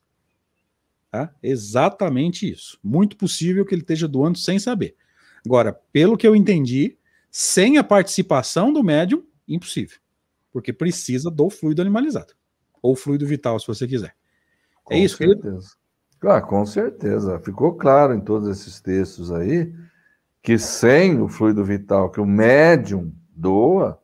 [1.12, 1.32] Tá?
[1.40, 2.76] Exatamente isso.
[2.82, 4.96] Muito possível que ele esteja doando sem saber.
[5.44, 6.96] Agora, pelo que eu entendi,
[7.30, 9.98] sem a participação do médium, impossível.
[10.52, 12.34] Porque precisa do fluido animalizado
[12.82, 14.08] ou fluido vital, se você quiser.
[14.08, 14.14] É
[14.84, 15.70] com é isso, certeza.
[16.22, 17.38] Ah, com certeza.
[17.38, 19.72] Ficou claro em todos esses textos aí
[20.42, 24.00] que sem o fluido vital que o médium doa,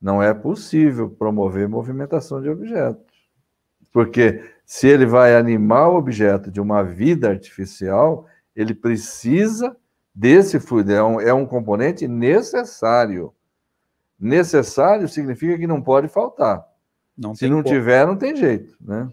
[0.00, 3.04] não é possível promover movimentação de objetos.
[3.92, 9.76] Porque se ele vai animar o objeto de uma vida artificial, ele precisa
[10.18, 10.92] desse fluido.
[10.92, 13.32] É um, é um componente necessário.
[14.18, 16.66] Necessário significa que não pode faltar.
[17.16, 17.74] Não Se não como.
[17.74, 19.08] tiver, não tem jeito, né?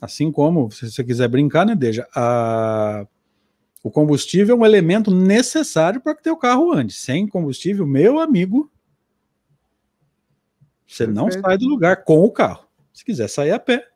[0.00, 3.06] Assim como, se você quiser brincar, né, Deja, a...
[3.82, 6.92] o combustível é um elemento necessário para que teu carro ande.
[6.92, 8.70] Sem combustível, meu amigo,
[10.86, 11.14] você Perfeito.
[11.14, 12.66] não sai do lugar com o carro.
[12.92, 13.88] Se quiser sair a pé.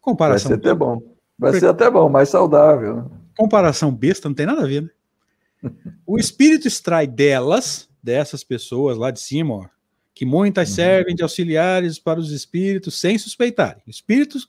[0.00, 0.48] Comparação.
[0.50, 1.02] Vai ser até bom.
[1.38, 3.10] Vai ser até bom, mais saudável.
[3.42, 4.90] Comparação besta, não tem nada a ver, né?
[6.06, 9.66] o espírito extrai delas, dessas pessoas lá de cima, ó,
[10.14, 10.74] que muitas uhum.
[10.76, 13.82] servem de auxiliares para os espíritos sem suspeitarem.
[13.84, 14.48] Espíritos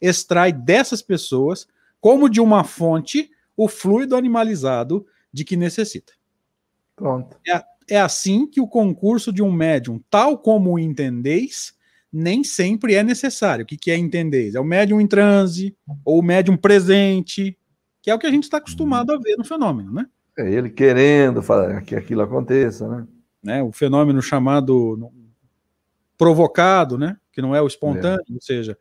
[0.00, 1.68] extrai dessas pessoas,
[2.00, 6.14] como de uma fonte, o fluido animalizado de que necessita.
[6.96, 7.36] Pronto.
[7.46, 7.62] É,
[7.96, 11.74] é assim que o concurso de um médium, tal como o entendeis,
[12.10, 13.64] nem sempre é necessário.
[13.64, 14.54] O que, que é entendeis?
[14.54, 17.58] É o médium em transe, ou o médium presente,
[18.02, 19.18] que é o que a gente está acostumado uhum.
[19.18, 20.06] a ver no fenômeno, né?
[20.36, 21.42] É ele querendo
[21.86, 23.06] que aquilo aconteça, né?
[23.42, 25.10] né, o fenômeno chamado
[26.16, 28.34] provocado, né, que não é o espontâneo, é.
[28.34, 28.78] ou seja,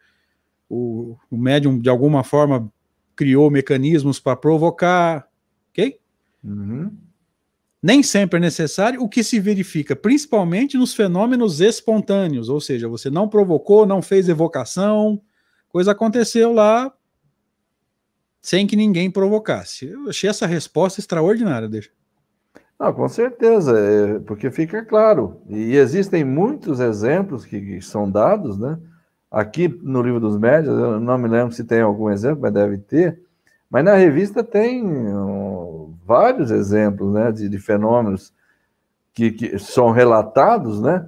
[0.70, 2.72] o, o médium de alguma forma
[3.16, 5.28] criou mecanismos para provocar,
[5.72, 6.00] ok?
[6.44, 6.96] Uhum.
[7.82, 13.10] Nem sempre é necessário, o que se verifica principalmente nos fenômenos espontâneos, ou seja, você
[13.10, 15.20] não provocou, não fez evocação,
[15.68, 16.94] coisa aconteceu lá
[18.42, 19.88] sem que ninguém provocasse.
[19.88, 21.92] Eu achei essa resposta extraordinária, deixa.
[22.80, 25.40] Não, com certeza, é, porque fica claro.
[25.48, 28.80] E existem muitos exemplos que, que, são dados, né?
[29.30, 32.80] Aqui no livro dos médios, eu não me lembro se tem algum exemplo, mas deve
[32.80, 33.22] ter.
[33.70, 38.34] Mas na revista tem um, vários exemplos, né, de, de fenômenos
[39.14, 41.08] que, que são relatados, né,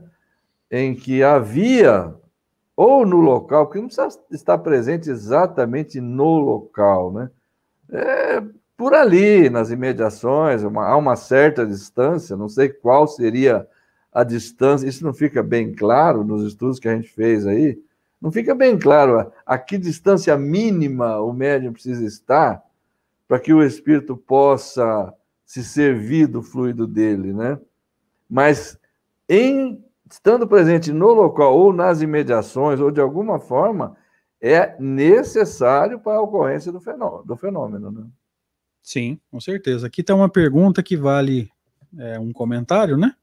[0.71, 2.13] em que havia
[2.75, 7.29] ou no local, porque não precisa estar presente exatamente no local, né?
[7.89, 8.43] É,
[8.75, 13.67] por ali, nas imediações, uma, há uma certa distância, não sei qual seria
[14.11, 17.79] a distância, isso não fica bem claro nos estudos que a gente fez aí,
[18.21, 22.63] não fica bem claro a, a que distância mínima o médium precisa estar
[23.27, 25.13] para que o espírito possa
[25.45, 27.59] se servir do fluido dele, né?
[28.29, 28.77] Mas
[29.27, 29.83] em
[30.13, 33.97] estando presente no local ou nas imediações ou de alguma forma
[34.39, 38.05] é necessário para a ocorrência do fenômeno, do fenômeno né?
[38.83, 39.87] Sim, com certeza.
[39.87, 41.49] Aqui tem uma pergunta que vale
[41.97, 43.15] é, um comentário, né?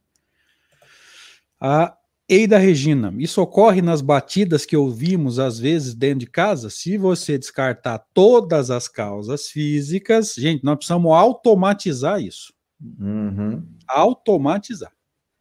[1.61, 1.96] A
[2.29, 6.70] Eida Regina, isso ocorre nas batidas que ouvimos às vezes dentro de casa?
[6.70, 12.53] Se você descartar todas as causas físicas, gente, nós precisamos automatizar isso.
[12.98, 13.62] Uhum.
[13.87, 14.92] Automatizar.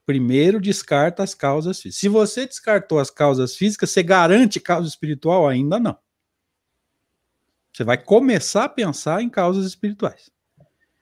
[0.09, 1.99] Primeiro descarta as causas físicas.
[1.99, 5.47] Se você descartou as causas físicas, você garante causa espiritual?
[5.47, 5.95] Ainda não.
[7.71, 10.31] Você vai começar a pensar em causas espirituais.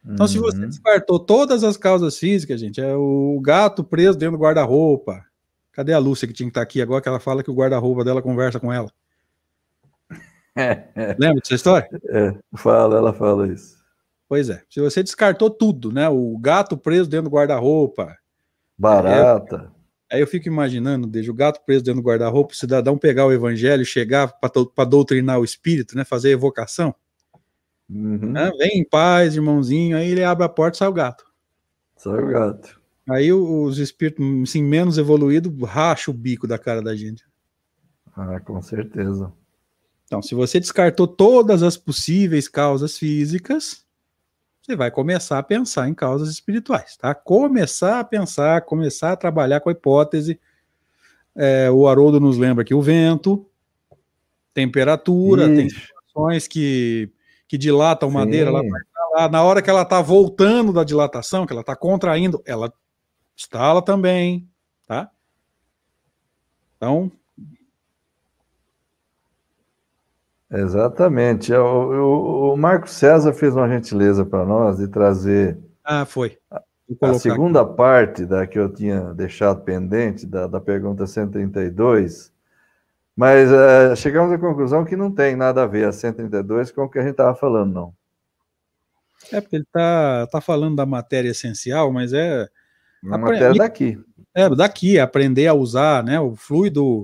[0.04, 0.28] Então, uhum.
[0.28, 0.67] se você uhum.
[0.67, 5.24] descartou todas as causas físicas, gente, é o gato preso dentro do guarda-roupa.
[5.72, 8.04] Cadê a Lúcia que tinha que estar aqui agora que ela fala que o guarda-roupa
[8.04, 8.91] dela conversa com ela?
[11.17, 11.88] Lembra dessa história?
[12.10, 13.78] É, fala, ela fala isso.
[14.28, 14.62] Pois é.
[14.70, 16.10] Se você descartou tudo, né?
[16.10, 18.13] O gato preso dentro do guarda-roupa.
[18.78, 19.72] Barata.
[20.10, 23.26] É, aí eu fico imaginando, desde o gato preso dentro do guarda-roupa, o cidadão pegar
[23.26, 26.04] o evangelho, chegar para doutrinar o espírito, né?
[26.04, 26.94] Fazer evocação.
[27.90, 28.32] Uhum.
[28.32, 29.98] Né, vem em paz, irmãozinho.
[29.98, 31.26] Aí ele abre a porta e sai o gato.
[31.96, 32.80] Sai o gato.
[33.10, 37.24] Aí os espíritos assim, menos evoluídos racham o bico da cara da gente.
[38.16, 39.32] Ah, com certeza.
[40.06, 43.86] Então, se você descartou todas as possíveis causas físicas,
[44.67, 47.15] você vai começar a pensar em causas espirituais, tá?
[47.15, 50.38] Começar a pensar, começar a trabalhar com a hipótese.
[51.34, 53.49] É, o Haroldo nos lembra que o vento,
[54.53, 55.56] temperatura, Ixi.
[55.56, 57.10] tem situações que,
[57.47, 58.15] que dilatam Sim.
[58.15, 58.82] madeira, ela vai
[59.15, 62.73] lá, na hora que ela está voltando da dilatação, que ela está contraindo, ela
[63.38, 64.49] estala também,
[64.86, 65.10] tá?
[66.75, 67.10] Então,
[70.52, 71.54] Exatamente.
[71.54, 75.58] É, o, o, o Marco César fez uma gentileza para nós de trazer.
[75.84, 76.38] Ah, foi.
[76.50, 76.62] A,
[77.16, 77.76] segunda aqui.
[77.76, 82.32] parte da que eu tinha deixado pendente, da, da pergunta 132,
[83.16, 86.90] mas uh, chegamos à conclusão que não tem nada a ver a 132 com o
[86.90, 87.94] que a gente estava falando, não.
[89.32, 92.48] É, porque ele está tá falando da matéria essencial, mas é.
[93.12, 94.00] A matéria daqui.
[94.38, 96.19] É, daqui, aprender a usar, né?
[96.19, 97.02] O fluido,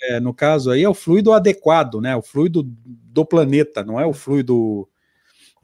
[0.00, 0.14] é.
[0.14, 2.14] É, no caso aí, é o fluido adequado, né?
[2.14, 4.88] O fluido do planeta, não é o fluido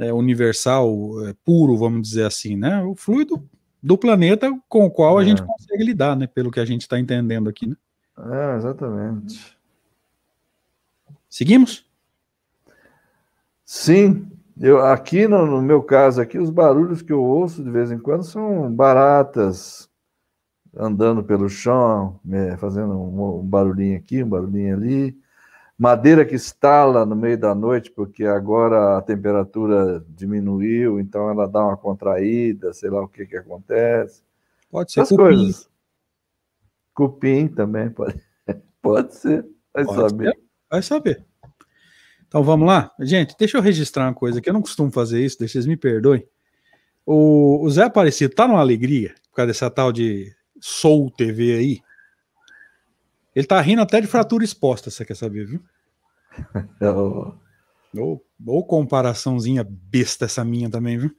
[0.01, 0.91] é, universal
[1.25, 2.83] é, puro, vamos dizer assim, né?
[2.83, 3.49] O fluido
[3.81, 5.47] do planeta com o qual a gente é.
[5.47, 6.27] consegue lidar, né?
[6.27, 7.77] Pelo que a gente está entendendo aqui, né?
[8.19, 9.57] É, exatamente.
[11.31, 11.87] Seguimos?
[13.65, 14.27] Sim,
[14.61, 17.99] eu aqui no, no meu caso aqui, os barulhos que eu ouço de vez em
[17.99, 19.86] quando são baratas,
[20.77, 22.21] andando pelo chão,
[22.59, 25.19] fazendo um, barulhinho aqui, um barulhinho ali.
[25.79, 31.65] Madeira que estala no meio da noite, porque agora a temperatura diminuiu, então ela dá
[31.65, 34.23] uma contraída, sei lá o que que acontece.
[34.71, 35.23] Pode ser Essas cupim.
[35.23, 35.71] coisas.
[36.95, 38.19] Cupim também pode,
[38.81, 39.47] pode ser.
[39.73, 40.31] Vai pode saber.
[40.31, 40.41] Ser.
[40.71, 41.25] Vai saber.
[42.27, 42.91] Então vamos lá?
[43.01, 46.27] Gente, deixa eu registrar uma coisa que eu não costumo fazer isso, vocês me perdoem.
[47.05, 51.81] O, o Zé Aparecido tá numa alegria por causa dessa tal de Soul TV aí.
[53.35, 55.63] Ele tá rindo até de fratura exposta, você quer saber, viu?
[57.95, 61.15] ou, ou comparaçãozinha besta essa minha também, viu?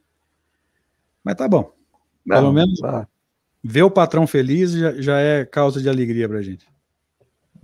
[1.24, 1.72] Mas tá bom.
[2.26, 3.08] Pelo Não, menos tá.
[3.64, 6.68] ver o patrão feliz já, já é causa de alegria pra gente.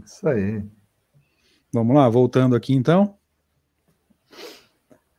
[0.04, 0.64] Isso aí.
[1.72, 3.18] Vamos lá, voltando aqui então.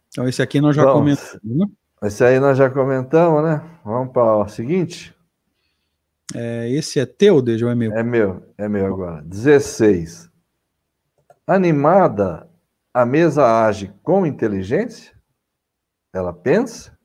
[0.08, 0.98] Então, esse aqui nós já Vamos.
[1.00, 1.66] comentamos, né?
[2.02, 3.62] Esse aí nós já comentamos, né?
[3.84, 5.13] Vamos para o seguinte.
[6.32, 7.92] É, esse é teu, Deja, ou é meu?
[7.92, 9.22] É meu, é meu agora.
[9.22, 10.30] 16.
[11.46, 12.48] Animada,
[12.92, 15.14] a mesa age com inteligência?
[16.12, 16.96] Ela pensa?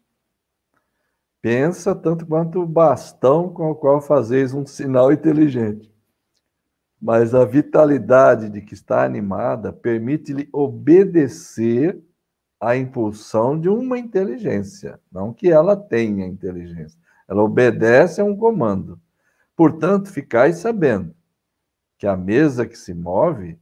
[1.42, 5.92] Pensa tanto quanto o bastão com o qual fazeis um sinal inteligente.
[7.02, 12.00] Mas a vitalidade de que está animada permite-lhe obedecer
[12.60, 17.00] à impulsão de uma inteligência, não que ela tenha inteligência.
[17.28, 19.00] Ela obedece a um comando.
[19.60, 21.14] Portanto, ficais sabendo
[21.98, 23.60] que a mesa que se move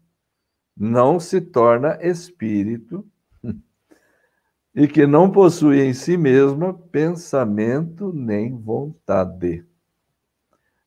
[0.78, 3.04] não se torna espírito
[4.76, 9.66] e que não possui em si mesma pensamento nem vontade.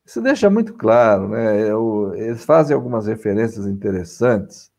[0.05, 1.67] Isso deixa muito claro, né?
[2.15, 4.71] Eles fazem algumas referências interessantes.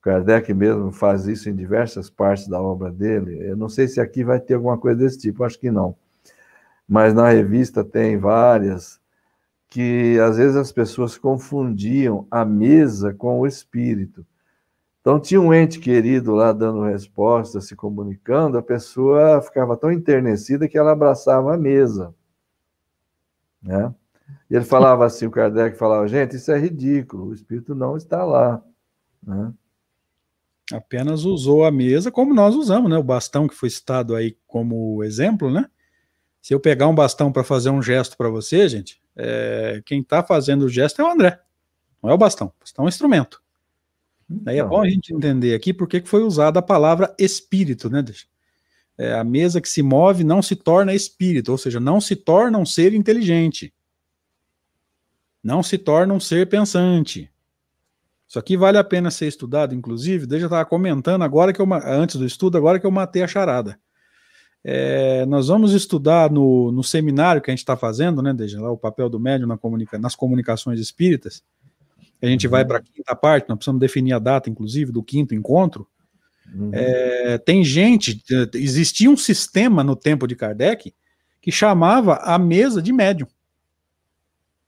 [0.00, 3.36] Kardec mesmo faz isso em diversas partes da obra dele.
[3.50, 5.96] Eu não sei se aqui vai ter alguma coisa desse tipo, acho que não.
[6.86, 8.99] Mas na revista tem várias
[9.70, 14.26] que às vezes as pessoas confundiam a mesa com o espírito.
[15.00, 20.68] Então tinha um ente querido lá dando resposta, se comunicando, a pessoa ficava tão enternecida
[20.68, 22.12] que ela abraçava a mesa.
[23.62, 23.94] Né?
[24.50, 28.24] E ele falava assim, o Kardec falava, gente, isso é ridículo, o espírito não está
[28.24, 28.62] lá.
[29.22, 29.54] Né?
[30.72, 32.96] Apenas usou a mesa como nós usamos, né?
[32.96, 35.66] O bastão que foi citado aí como exemplo, né?
[36.40, 40.22] Se eu pegar um bastão para fazer um gesto para você, gente, é, quem está
[40.22, 41.40] fazendo o gesto é o André,
[42.02, 42.48] não é o bastão.
[42.48, 43.42] O bastão é um instrumento.
[44.30, 44.44] Então.
[44.44, 48.04] Daí é bom a gente entender aqui por que foi usada a palavra espírito, né?
[48.96, 52.58] É, a mesa que se move não se torna espírito, ou seja, não se torna
[52.58, 53.72] um ser inteligente.
[55.42, 57.30] Não se torna um ser pensante.
[58.28, 60.26] Isso aqui vale a pena ser estudado, inclusive.
[60.26, 63.26] Deixa eu estar comentando agora que eu antes do estudo, agora que eu matei a
[63.26, 63.80] charada.
[64.62, 68.70] É, nós vamos estudar no, no, seminário que a gente está fazendo, né, desde lá
[68.70, 71.42] o papel do médium na comunica, nas comunicações espíritas.
[72.20, 72.50] A gente uhum.
[72.50, 75.86] vai para a quinta parte, nós precisamos definir a data, inclusive, do quinto encontro.
[76.54, 76.70] Uhum.
[76.74, 78.22] É, tem gente,
[78.54, 80.92] existia um sistema no tempo de Kardec
[81.40, 83.28] que chamava a mesa de médium.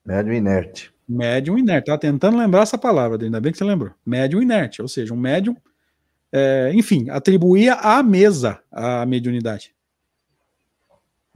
[0.05, 0.91] Médium inerte.
[1.07, 1.83] Médium inerte.
[1.83, 3.93] Estava tentando lembrar essa palavra, ainda bem que você lembrou.
[4.07, 5.55] Médium inerte, ou seja, um médium,
[6.33, 9.75] é, enfim, atribuía à mesa a mediunidade.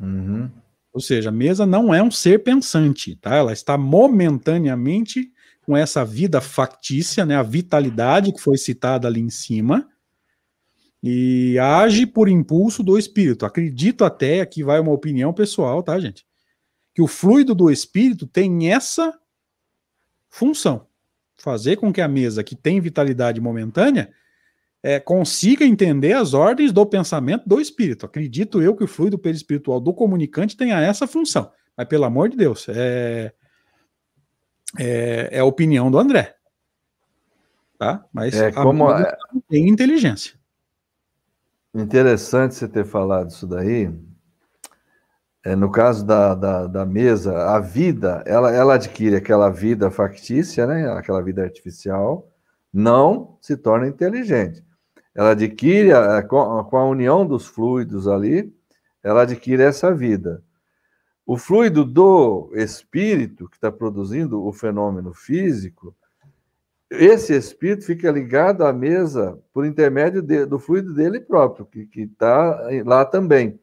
[0.00, 0.50] Uhum.
[0.92, 3.34] Ou seja, a mesa não é um ser pensante, tá?
[3.34, 5.30] Ela está momentaneamente
[5.62, 7.36] com essa vida factícia, né?
[7.36, 9.88] A vitalidade que foi citada ali em cima
[11.02, 13.44] e age por impulso do espírito.
[13.44, 16.26] Acredito até, aqui vai uma opinião pessoal, tá, gente?
[16.94, 19.12] Que o fluido do espírito tem essa
[20.30, 20.86] função:
[21.36, 24.12] fazer com que a mesa que tem vitalidade momentânea
[24.86, 28.06] é, consiga entender as ordens do pensamento do espírito.
[28.06, 31.50] Acredito eu que o fluido perispiritual do comunicante tenha essa função.
[31.76, 33.32] Mas, pelo amor de Deus, é,
[34.78, 36.36] é, é a opinião do André.
[37.76, 38.06] Tá?
[38.12, 39.16] Mas é, como é...
[39.48, 40.38] tem inteligência.
[41.74, 43.92] Interessante você ter falado isso daí.
[45.44, 50.64] É, no caso da, da, da, mesa, a vida, ela, ela adquire aquela vida factícia,
[50.64, 50.88] né?
[50.92, 52.30] aquela vida artificial,
[52.72, 54.64] não se torna inteligente.
[55.16, 56.36] Ela adquire, a, com,
[56.76, 58.54] a união dos fluidos ali,
[59.02, 60.44] ela adquire essa vida.
[61.24, 65.96] O fluido do espírito, que está produzindo o fenômeno físico,
[66.90, 72.68] esse espírito fica ligado à mesa por intermédio de, do fluido dele próprio, que está
[72.84, 73.58] lá também.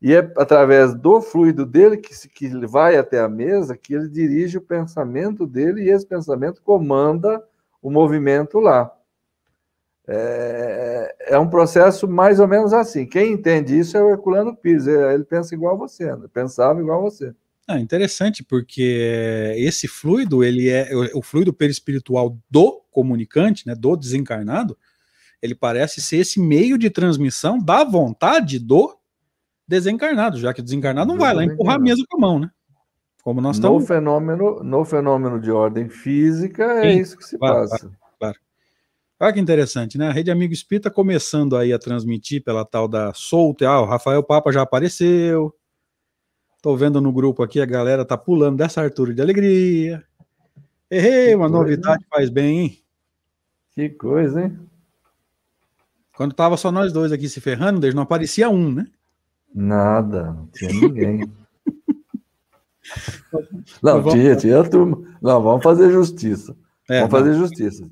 [0.00, 4.58] E é através do fluido dele que, que vai até a mesa que ele dirige
[4.58, 7.42] o pensamento dele e esse pensamento comanda
[7.80, 8.92] o movimento lá.
[10.06, 13.06] É, é um processo mais ou menos assim.
[13.06, 14.86] Quem entende isso é o Herculano Pires.
[14.86, 16.26] É, ele pensa igual a você, né?
[16.32, 17.34] pensava igual a você.
[17.66, 24.76] Ah, interessante, porque esse fluido, ele é o fluido perispiritual do comunicante, né, do desencarnado,
[25.40, 28.96] ele parece ser esse meio de transmissão da vontade do
[29.66, 32.50] desencarnado, já que o desencarnado não vai lá empurrar mesa com a mão, né?
[33.22, 33.82] Como nós estamos.
[33.82, 37.78] No fenômeno, no fenômeno de ordem física, é Sim, isso que se claro, passa.
[37.78, 38.01] Claro.
[39.22, 40.08] Olha que interessante, né?
[40.08, 43.68] A Rede Amigo Espírita começando aí a transmitir pela tal da Solta.
[43.68, 45.54] Ah, o Rafael Papa já apareceu.
[46.60, 50.02] Tô vendo no grupo aqui, a galera tá pulando dessa altura de alegria.
[50.90, 52.78] Errei, uma novidade faz bem, hein?
[53.70, 54.58] Que coisa, hein?
[56.16, 58.88] Quando tava só nós dois aqui se ferrando, desde não aparecia um, né?
[59.54, 61.32] Nada, não tinha ninguém.
[63.80, 65.00] não, tinha, tinha a turma.
[65.22, 66.56] Não, vamos fazer justiça.
[66.90, 67.88] É, vamos fazer justiça.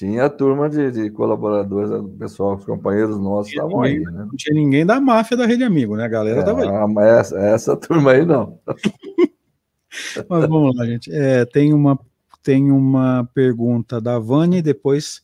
[0.00, 4.24] Tinha a turma de, de colaboradores, o pessoal, os companheiros nossos estavam aí, né?
[4.26, 6.06] Não tinha ninguém da máfia da Rede Amigo, né?
[6.06, 7.18] A galera estava é, aí.
[7.18, 8.58] Essa, essa turma aí não.
[10.26, 11.12] Mas vamos lá, gente.
[11.12, 11.98] É, tem, uma,
[12.42, 15.20] tem uma pergunta da Vani, depois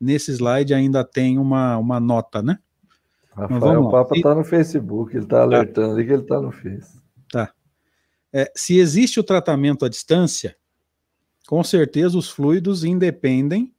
[0.00, 2.58] nesse slide ainda tem uma, uma nota, né?
[3.30, 5.94] Rafael Papa está no Facebook, ele está alertando tá.
[5.96, 6.98] ali que ele está no Face.
[7.30, 7.52] Tá.
[8.32, 10.56] É, se existe o tratamento à distância,
[11.46, 13.73] com certeza os fluidos independem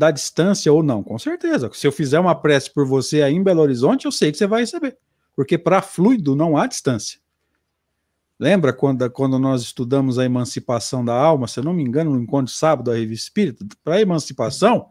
[0.00, 1.02] da distância ou não.
[1.02, 1.70] Com certeza.
[1.74, 4.46] Se eu fizer uma prece por você aí em Belo Horizonte, eu sei que você
[4.46, 4.96] vai receber.
[5.36, 7.20] Porque para fluido não há distância.
[8.38, 12.22] Lembra quando, quando nós estudamos a emancipação da alma, se eu não me engano, no
[12.22, 13.66] encontro sábado da Revista Espírita?
[13.84, 14.86] Para a emancipação,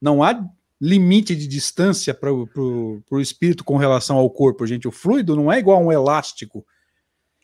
[0.00, 0.48] não há
[0.80, 4.86] limite de distância para o espírito com relação ao corpo, gente.
[4.86, 6.64] O fluido não é igual a um elástico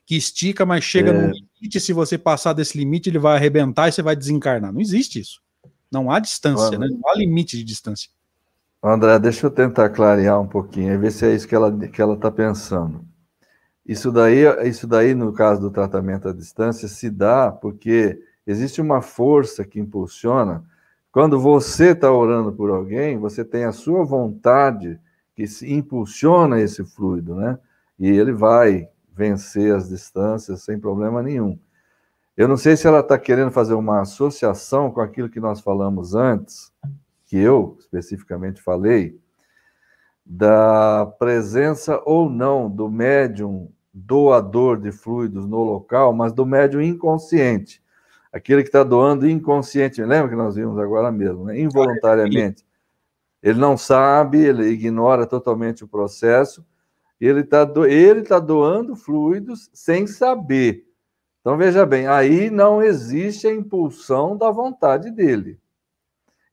[0.07, 1.14] que estica, mas chega é.
[1.14, 1.80] no limite.
[1.80, 4.72] Se você passar desse limite, ele vai arrebentar e você vai desencarnar.
[4.72, 5.42] Não existe isso.
[5.93, 6.88] Não há distância, né?
[6.88, 8.11] não há limite de distância.
[8.82, 12.03] André, deixa eu tentar clarear um pouquinho, ver se é isso que ela está que
[12.03, 13.05] ela tá pensando.
[13.86, 19.03] Isso daí, isso daí, no caso do tratamento à distância, se dá porque existe uma
[19.03, 20.64] força que impulsiona
[21.12, 24.99] quando você está orando por alguém, você tem a sua vontade
[25.36, 27.59] que se impulsiona esse fluido, né?
[27.99, 31.59] E ele vai vencer as distâncias sem problema nenhum.
[32.37, 36.14] Eu não sei se ela está querendo fazer uma associação com aquilo que nós falamos
[36.14, 36.72] antes,
[37.26, 39.18] que eu especificamente falei,
[40.24, 47.83] da presença ou não do médium doador de fluidos no local, mas do médium inconsciente
[48.33, 51.61] aquele que está doando inconscientemente, lembra que nós vimos agora mesmo, né?
[51.61, 52.64] involuntariamente.
[53.43, 56.64] Ele não sabe, ele ignora totalmente o processo,
[57.20, 57.83] ele está do,
[58.26, 60.87] tá doando fluidos sem saber.
[61.43, 65.61] Então veja bem, aí não existe a impulsão da vontade dele.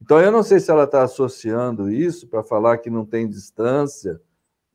[0.02, 4.20] Então, eu não sei se ela está associando isso para falar que não tem distância,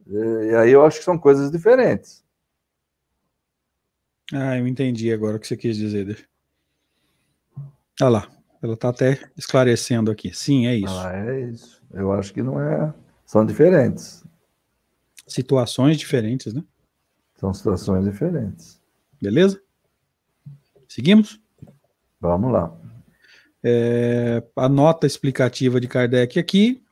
[0.07, 2.23] e aí eu acho que são coisas diferentes.
[4.33, 6.29] Ah, eu entendi agora o que você quis dizer.
[8.01, 8.31] Olha lá,
[8.63, 10.33] ela está até esclarecendo aqui.
[10.33, 10.99] Sim, é isso.
[10.99, 11.83] Ah, é isso.
[11.93, 12.95] Eu acho que não é.
[13.27, 14.25] São diferentes.
[15.27, 16.63] Situações diferentes, né?
[17.35, 18.81] São situações diferentes.
[19.21, 19.64] Beleza?
[20.95, 21.41] Seguimos?
[22.21, 22.73] Vamos lá.
[23.65, 26.85] É, a nota explicativa de Kardec aqui.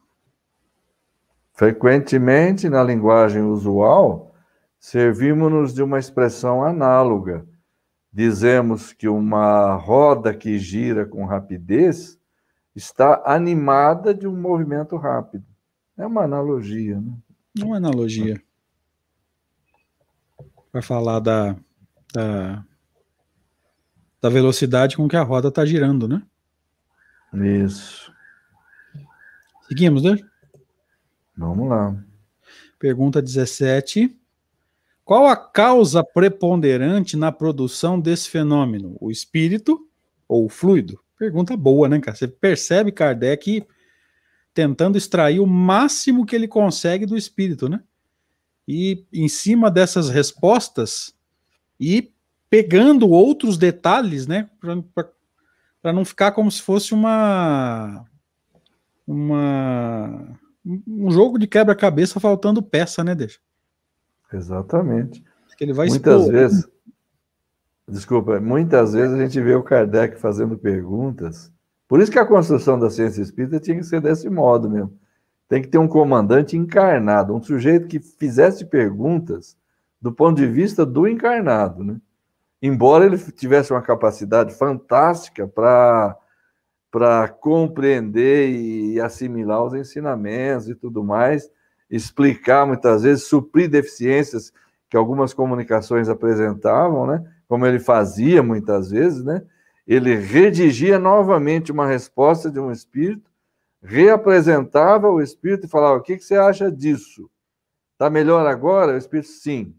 [1.52, 4.34] Frequentemente, na linguagem usual,
[4.76, 7.46] servimos-nos de uma expressão análoga.
[8.12, 12.18] Dizemos que uma roda que gira com rapidez
[12.74, 15.44] está animada de um movimento rápido.
[15.96, 17.12] É uma analogia, né?
[17.62, 18.42] Uma analogia.
[20.72, 21.54] Para falar da,
[22.12, 22.64] da,
[24.22, 26.22] da velocidade com que a roda está girando, né?
[27.66, 28.12] Isso.
[29.66, 30.16] Seguimos, né?
[31.36, 31.96] Vamos lá.
[32.78, 34.16] Pergunta 17.
[35.04, 38.96] Qual a causa preponderante na produção desse fenômeno?
[39.00, 39.88] O espírito
[40.28, 41.00] ou o fluido?
[41.18, 42.16] Pergunta boa, né, cara?
[42.16, 43.66] Você percebe Kardec
[44.54, 47.82] tentando extrair o máximo que ele consegue do espírito, né?
[48.68, 51.12] E em cima dessas respostas
[51.80, 52.12] e
[52.52, 54.50] pegando outros detalhes, né,
[55.80, 58.04] para não ficar como se fosse uma
[59.06, 63.38] uma um jogo de quebra-cabeça faltando peça, né, deixa?
[64.30, 65.24] Exatamente.
[65.58, 66.32] Ele vai muitas expor...
[66.32, 66.68] vezes,
[67.88, 71.50] desculpa, muitas vezes a gente vê o Kardec fazendo perguntas.
[71.88, 74.92] Por isso que a construção da ciência espírita tinha que ser desse modo mesmo.
[75.48, 79.56] Tem que ter um comandante encarnado, um sujeito que fizesse perguntas
[79.98, 81.98] do ponto de vista do encarnado, né?
[82.62, 86.16] Embora ele tivesse uma capacidade fantástica para
[86.92, 91.50] para compreender e assimilar os ensinamentos e tudo mais,
[91.90, 94.52] explicar muitas vezes, suprir deficiências
[94.90, 97.24] que algumas comunicações apresentavam, né?
[97.48, 99.42] Como ele fazia muitas vezes, né?
[99.86, 103.30] Ele redigia novamente uma resposta de um espírito,
[103.82, 107.30] reapresentava o espírito e falava: "O que, que você acha disso?
[107.94, 109.74] Está melhor agora?" O espírito sim.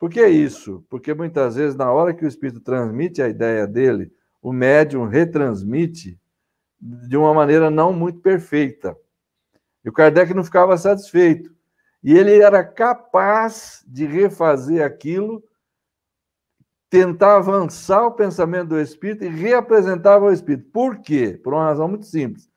[0.00, 0.82] Por que isso?
[0.88, 6.18] Porque muitas vezes, na hora que o espírito transmite a ideia dele, o médium retransmite
[6.80, 8.96] de uma maneira não muito perfeita.
[9.84, 11.54] E o Kardec não ficava satisfeito.
[12.02, 15.44] E ele era capaz de refazer aquilo,
[16.88, 20.70] tentar avançar o pensamento do espírito e reapresentava o espírito.
[20.72, 21.38] Por quê?
[21.44, 22.48] Por uma razão muito simples.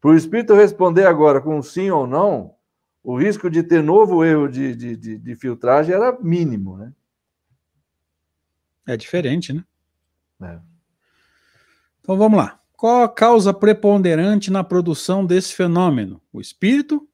[0.00, 2.54] Para o espírito responder agora com sim ou não,
[3.02, 6.92] o risco de ter novo erro de, de, de, de filtragem era mínimo, né?
[8.86, 9.64] É diferente, né?
[10.42, 10.58] É.
[12.00, 12.60] Então vamos lá.
[12.72, 16.22] Qual a causa preponderante na produção desse fenômeno?
[16.32, 17.06] O espírito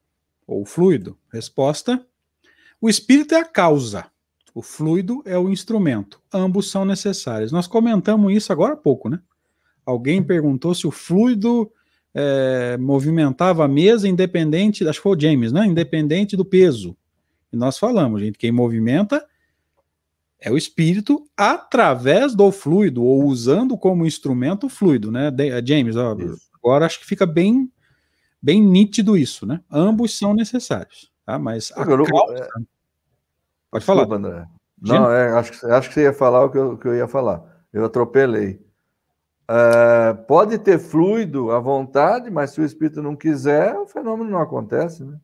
[0.45, 1.17] ou o fluido?
[1.33, 2.05] Resposta:
[2.79, 4.05] o espírito é a causa,
[4.53, 6.21] o fluido é o instrumento.
[6.31, 7.51] Ambos são necessários.
[7.51, 9.19] Nós comentamos isso agora há pouco, né?
[9.85, 11.71] Alguém perguntou se o fluido
[12.15, 15.65] é, movimentava a mesa independente, acho que foi o James, né?
[15.65, 16.95] Independente do peso.
[17.51, 19.23] E nós falamos, gente, quem movimenta
[20.39, 25.27] é o espírito através do fluido, ou usando como instrumento o fluido, né?
[25.37, 26.15] Eh, James, ó,
[26.63, 27.69] agora acho que fica bem,
[28.41, 29.59] bem nítido isso, né?
[29.69, 31.37] Ambos são necessários, tá?
[31.37, 32.35] Mas a causa...
[32.35, 32.47] É...
[33.69, 34.05] Pode falar.
[34.05, 34.47] Desculpa, André.
[34.81, 37.07] Não, é, acho, que, acho que você ia falar o que eu, que eu ia
[37.07, 37.43] falar.
[37.73, 38.64] Eu atropelei.
[39.47, 44.39] É, pode ter fluido à vontade, mas se o espírito não quiser, o fenômeno não
[44.39, 45.19] acontece, né?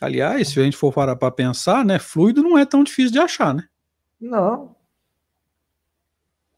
[0.00, 3.20] Aliás, se a gente for parar para pensar, né, fluido não é tão difícil de
[3.20, 3.64] achar, né?
[4.20, 4.74] Não.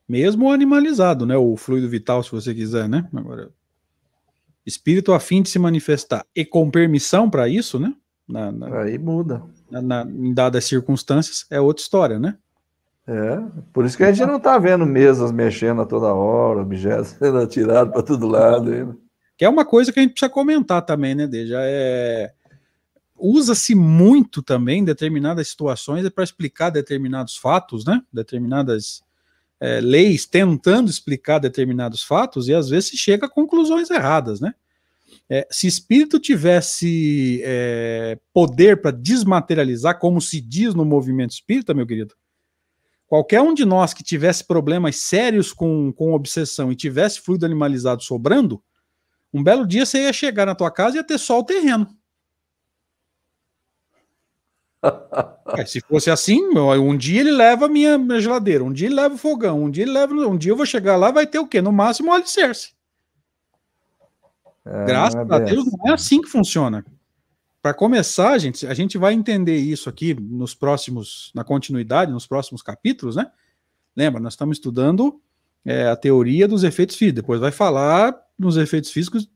[0.09, 1.37] Mesmo animalizado, né?
[1.37, 3.09] O fluido vital, se você quiser, né?
[3.15, 3.51] Agora,
[4.65, 7.95] espírito a fim de se manifestar e com permissão para isso, né?
[8.27, 9.43] Na, na, Aí muda.
[9.71, 12.39] Na, em dadas circunstâncias, é outra história, né?
[13.07, 13.39] É,
[13.73, 17.39] por isso que a gente não está vendo mesas mexendo a toda hora, objetos sendo
[17.39, 18.99] atirados para todo lado.
[19.37, 21.59] Que é uma coisa que a gente precisa comentar também, né, Deja?
[21.61, 22.33] É
[23.17, 28.03] usa-se muito também determinadas situações para explicar determinados fatos, né?
[28.13, 29.03] Determinadas
[29.61, 34.55] é, leis tentando explicar determinados fatos e às vezes se chega a conclusões erradas, né?
[35.31, 41.87] É, se espírito tivesse é, poder para desmaterializar, como se diz no movimento espírita, meu
[41.87, 42.15] querido,
[43.07, 48.03] qualquer um de nós que tivesse problemas sérios com, com obsessão e tivesse fluido animalizado
[48.03, 48.63] sobrando,
[49.33, 51.89] um belo dia você ia chegar na tua casa e ia ter só o terreno.
[55.57, 58.97] É, se fosse assim, um dia ele leva a minha, minha, geladeira, um dia ele
[58.97, 60.13] leva o fogão, um dia ele leva.
[60.15, 61.61] Um dia eu vou chegar lá, vai ter o quê?
[61.61, 62.73] No máximo o alicerce.
[64.67, 66.85] É, Graças a Deus, não é assim que funciona.
[67.65, 72.61] Para começar, gente, a gente vai entender isso aqui nos próximos, na continuidade, nos próximos
[72.61, 73.31] capítulos, né?
[73.97, 75.19] Lembra, nós estamos estudando
[75.65, 77.23] é, a teoria dos efeitos físicos.
[77.23, 79.31] Depois vai falar nos efeitos físicos,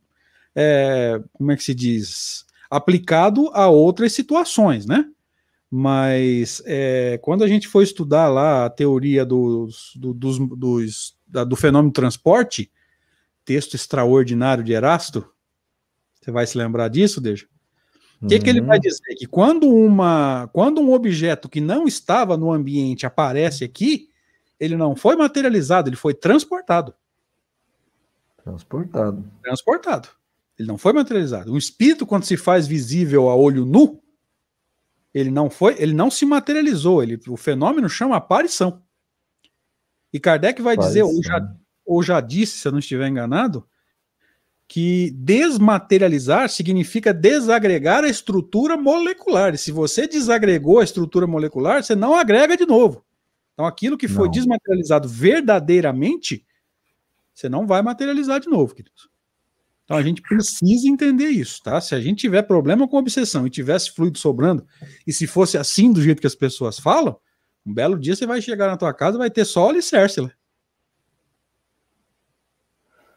[0.55, 2.45] é, como é que se diz?
[2.69, 5.07] Aplicado a outras situações, né?
[5.71, 11.45] Mas é, quando a gente foi estudar lá a teoria dos, do, dos, dos, da,
[11.45, 12.71] do fenômeno transporte,
[13.43, 15.27] texto extraordinário de Erasto,
[16.21, 17.47] você vai se lembrar disso, Deja?
[18.21, 18.43] O que, uhum.
[18.43, 18.83] que ele vai uhum.
[18.83, 19.15] dizer?
[19.17, 24.09] Que quando, uma, quando um objeto que não estava no ambiente aparece aqui,
[24.59, 26.95] ele não foi materializado, ele foi transportado.
[28.43, 29.25] Transportado.
[29.43, 30.09] Transportado.
[30.59, 31.53] Ele não foi materializado.
[31.53, 34.03] O espírito, quando se faz visível a olho nu,
[35.15, 37.03] ele não foi, ele não se materializou.
[37.03, 38.83] Ele, o fenômeno chama aparição.
[40.13, 41.09] E Kardec vai aparição.
[41.09, 41.55] dizer, ou já,
[41.87, 43.65] ou já disse, se eu não estiver enganado,
[44.69, 49.55] que desmaterializar significa desagregar a estrutura molecular.
[49.55, 53.03] E se você desagregou a estrutura molecular, você não agrega de novo.
[53.55, 54.31] Então, aquilo que foi não.
[54.31, 56.45] desmaterializado verdadeiramente,
[57.35, 59.09] você não vai materializar de novo, queridos.
[59.85, 61.81] Então a gente precisa entender isso, tá?
[61.81, 64.67] Se a gente tiver problema com obsessão e tivesse fluido sobrando,
[65.07, 67.19] e se fosse assim do jeito que as pessoas falam,
[67.65, 70.31] um belo dia você vai chegar na tua casa e vai ter só alicerce lá.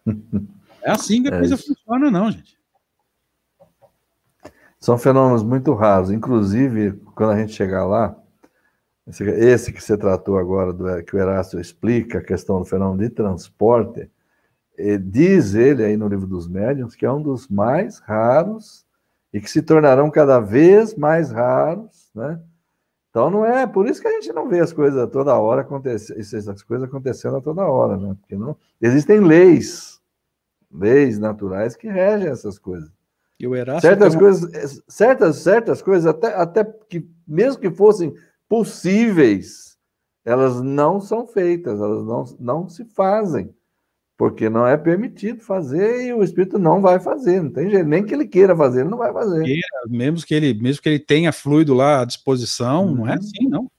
[0.83, 1.67] É assim que a é coisa isso.
[1.67, 2.59] funciona, não, gente.
[4.79, 6.11] São fenômenos muito raros.
[6.11, 8.15] Inclusive, quando a gente chegar lá,
[9.07, 13.09] esse que você tratou agora, do, que o Erasto explica, a questão do fenômeno de
[13.09, 14.09] transporte,
[14.99, 18.85] diz ele aí no livro dos médiuns que é um dos mais raros
[19.33, 22.39] e que se tornarão cada vez mais raros, né?
[23.09, 26.17] Então não é por isso que a gente não vê as coisas toda hora acontecer,
[26.17, 28.15] essas coisas acontecendo a toda hora, né?
[28.19, 30.00] Porque não existem leis,
[30.73, 32.91] leis naturais que regem essas coisas.
[33.39, 38.13] E o Erasto certas coisas, certas certas coisas até até que mesmo que fossem
[38.47, 39.77] possíveis,
[40.23, 43.53] elas não são feitas, elas não, não se fazem
[44.21, 48.05] porque não é permitido fazer e o espírito não vai fazer, não tem jeito, nem
[48.05, 49.43] que ele queira fazer, ele não vai fazer.
[49.89, 52.95] mesmo que ele, mesmo que ele tenha fluido lá à disposição, uhum.
[52.97, 53.17] não é uhum.
[53.17, 53.71] assim, não.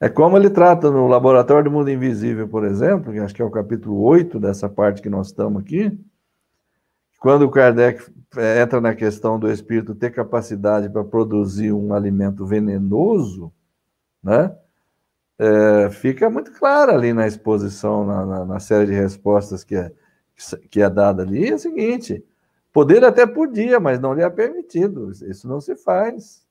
[0.00, 3.44] É como ele trata no Laboratório do Mundo Invisível, por exemplo, que acho que é
[3.44, 5.98] o capítulo 8 dessa parte que nós estamos aqui,
[7.18, 8.04] quando o Kardec
[8.36, 13.52] é, entra na questão do espírito ter capacidade para produzir um alimento venenoso,
[14.22, 14.54] né?
[15.38, 19.92] é, fica muito clara ali na exposição, na, na, na, série de respostas que é,
[20.68, 22.24] que é dada ali, é o seguinte:
[22.72, 26.46] poder até podia, mas não lhe é permitido, isso não se faz.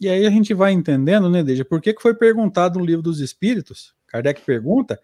[0.00, 3.02] E aí a gente vai entendendo, né, Deja, por que, que foi perguntado no livro
[3.02, 3.94] dos Espíritos?
[4.06, 4.98] Kardec pergunta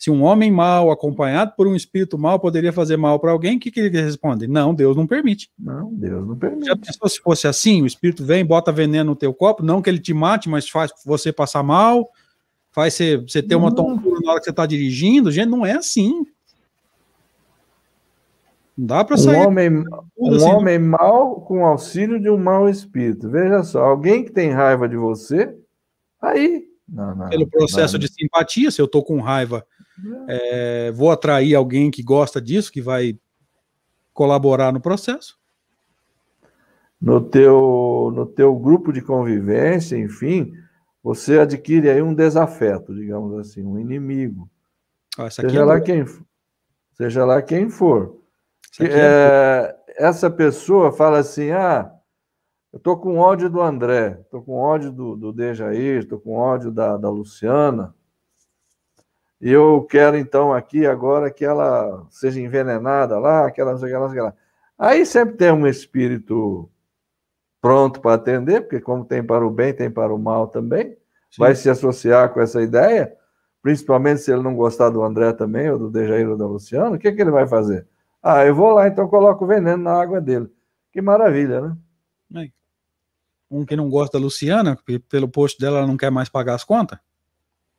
[0.00, 3.60] se um homem mal acompanhado por um espírito mal poderia fazer mal para alguém, o
[3.60, 4.46] que, que ele responde?
[4.48, 5.50] Não, Deus não permite.
[5.58, 6.68] Não, Deus não permite.
[6.68, 9.90] Já pensou se fosse assim, o espírito vem, bota veneno no teu copo, não que
[9.90, 12.08] ele te mate, mas faz você passar mal,
[12.72, 15.30] faz você, você ter uma tontura na hora que você está dirigindo.
[15.30, 16.26] Gente, não é assim.
[18.80, 19.36] Não dá para sair.
[19.36, 19.84] Um homem,
[20.16, 20.44] um assim.
[20.46, 23.28] homem mau com auxílio de um mau espírito.
[23.28, 25.54] Veja só, alguém que tem raiva de você,
[26.18, 26.64] aí.
[26.88, 28.00] Não, não, Pelo processo não.
[28.00, 29.66] de simpatia, se eu estou com raiva,
[30.26, 33.18] é, vou atrair alguém que gosta disso, que vai
[34.14, 35.38] colaborar no processo.
[36.98, 40.54] No teu, no teu grupo de convivência, enfim,
[41.02, 44.50] você adquire aí um desafeto, digamos assim, um inimigo.
[45.18, 46.02] Ah, seja, é lá quem,
[46.94, 48.19] seja lá quem for.
[48.78, 49.80] É, é...
[49.96, 51.90] Essa pessoa fala assim: ah,
[52.72, 56.70] eu estou com ódio do André, estou com ódio do, do Dejair, estou com ódio
[56.70, 57.94] da, da Luciana.
[59.40, 64.36] E eu quero, então, aqui agora que ela seja envenenada lá, aquela, aquela, aquela.
[64.78, 66.70] Aí sempre tem um espírito
[67.60, 70.90] pronto para atender, porque como tem para o bem, tem para o mal também,
[71.30, 71.38] Sim.
[71.38, 73.14] vai se associar com essa ideia,
[73.62, 76.98] principalmente se ele não gostar do André também, ou do Dejair ou da Luciano, o
[76.98, 77.86] que, que ele vai fazer?
[78.22, 80.48] Ah, eu vou lá, então coloco o veneno na água dele.
[80.92, 81.76] Que maravilha, né?
[83.50, 86.62] Um que não gosta da Luciana, pelo posto dela ela não quer mais pagar as
[86.62, 86.98] contas?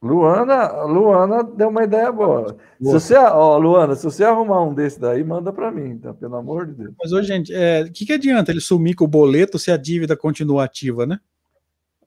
[0.03, 2.41] Luana, Luana deu uma ideia boa.
[2.41, 2.57] boa.
[2.81, 6.11] Se você, ó, Luana, se você arrumar um desse daí, manda para mim, tá?
[6.13, 6.93] Pelo amor de Deus.
[6.99, 9.77] Mas hoje, gente, o é, que, que adianta ele sumir com o boleto se a
[9.77, 11.19] dívida continua ativa, né?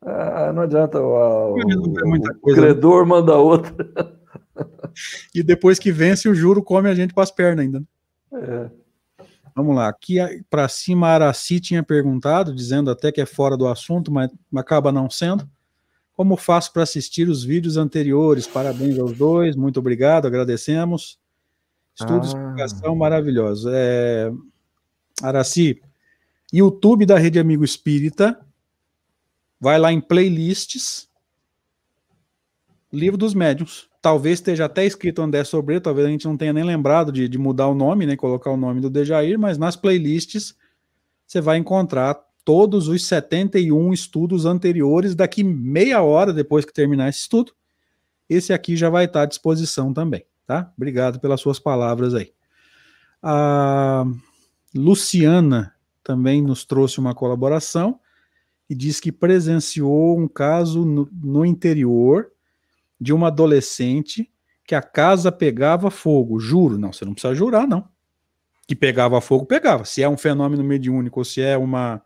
[0.03, 1.01] Ah, não adianta.
[1.01, 3.11] O, o, o credor né?
[3.11, 3.73] manda outra.
[5.33, 7.83] e depois que vence, o juro come a gente para as pernas ainda.
[8.35, 8.71] É.
[9.55, 9.89] Vamos lá.
[9.89, 10.17] Aqui
[10.51, 14.91] para cima, a Araci tinha perguntado, dizendo até que é fora do assunto, mas acaba
[14.91, 15.49] não sendo.
[16.13, 18.47] Como faço para assistir os vídeos anteriores?
[18.47, 21.19] Parabéns aos dois, muito obrigado, agradecemos.
[21.95, 22.27] Estudo e ah.
[22.27, 23.69] explicação maravilhoso.
[23.73, 24.33] É...
[25.23, 25.81] Araci,
[26.53, 28.41] YouTube da Rede Amigo Espírita,
[29.61, 31.09] vai lá em playlists,
[32.93, 33.89] Livro dos Médiuns.
[34.05, 37.39] Talvez esteja até escrito André Sobreiro, talvez a gente não tenha nem lembrado de, de
[37.39, 40.55] mudar o nome, né, colocar o nome do Dejair, mas nas playlists
[41.27, 47.21] você vai encontrar todos os 71 estudos anteriores daqui meia hora depois que terminar esse
[47.21, 47.53] estudo.
[48.29, 50.71] Esse aqui já vai estar à disposição também, tá?
[50.77, 52.31] Obrigado pelas suas palavras aí.
[53.23, 54.05] A
[54.75, 57.99] Luciana também nos trouxe uma colaboração
[58.69, 62.34] e diz que presenciou um caso no, no interior
[63.05, 64.31] de uma adolescente
[64.67, 66.41] que a casa pegava fogo.
[66.41, 67.87] Juro, não, você não precisa jurar, não.
[68.67, 69.85] Que pegava fogo, pegava.
[69.85, 72.01] Se é um fenômeno mediúnico ou se é uma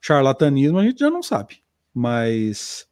[0.00, 1.64] charlatanismo, a gente já não sabe.
[1.92, 2.86] Mas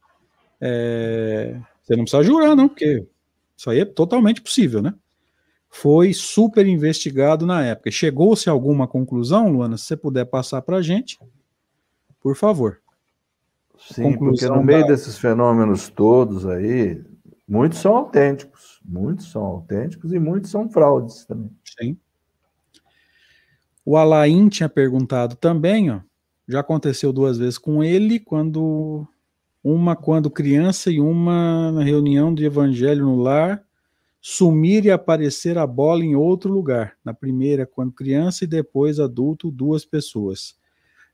[0.59, 3.07] é, você não precisa jurar, não, porque
[3.55, 4.93] isso aí é totalmente possível, né?
[5.69, 7.89] Foi super investigado na época.
[7.89, 9.77] Chegou-se a alguma conclusão, Luana?
[9.77, 11.17] Se você puder passar para a gente,
[12.19, 12.81] por favor.
[13.79, 14.87] Sim, conclusão porque no meio da...
[14.87, 17.01] desses fenômenos todos aí,
[17.47, 21.51] muitos são autênticos, muitos são autênticos e muitos são fraudes também.
[21.79, 21.97] Sim.
[23.85, 25.99] O Alain tinha perguntado também, ó,
[26.47, 29.07] já aconteceu duas vezes com ele, quando
[29.63, 33.63] uma quando criança e uma na reunião de evangelho no lar,
[34.21, 36.97] sumir e aparecer a bola em outro lugar.
[37.03, 40.55] Na primeira, quando criança, e depois adulto, duas pessoas.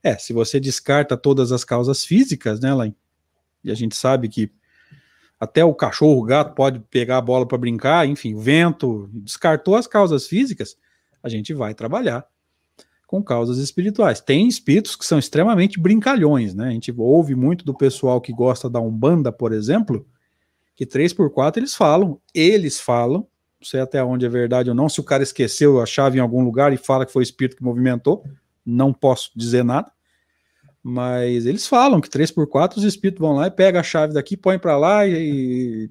[0.02, 2.94] É, se você descarta todas as causas físicas, né, Lain?
[3.62, 4.50] E a gente sabe que
[5.40, 9.86] até o cachorro, o gato pode pegar a bola para brincar, enfim, vento, descartou as
[9.86, 10.76] causas físicas,
[11.22, 12.26] a gente vai trabalhar
[13.06, 14.20] com causas espirituais.
[14.20, 16.68] Tem espíritos que são extremamente brincalhões, né?
[16.68, 20.06] A gente ouve muito do pessoal que gosta da Umbanda, por exemplo,
[20.76, 23.26] que 3 por 4 eles falam, eles falam,
[23.60, 26.20] não sei até onde é verdade ou não, se o cara esqueceu a chave em
[26.20, 28.22] algum lugar e fala que foi o espírito que movimentou,
[28.64, 29.90] não posso dizer nada.
[30.82, 34.14] Mas eles falam que 3 por 4 os espíritos vão lá e pegam a chave
[34.14, 35.90] daqui, põem para lá e, e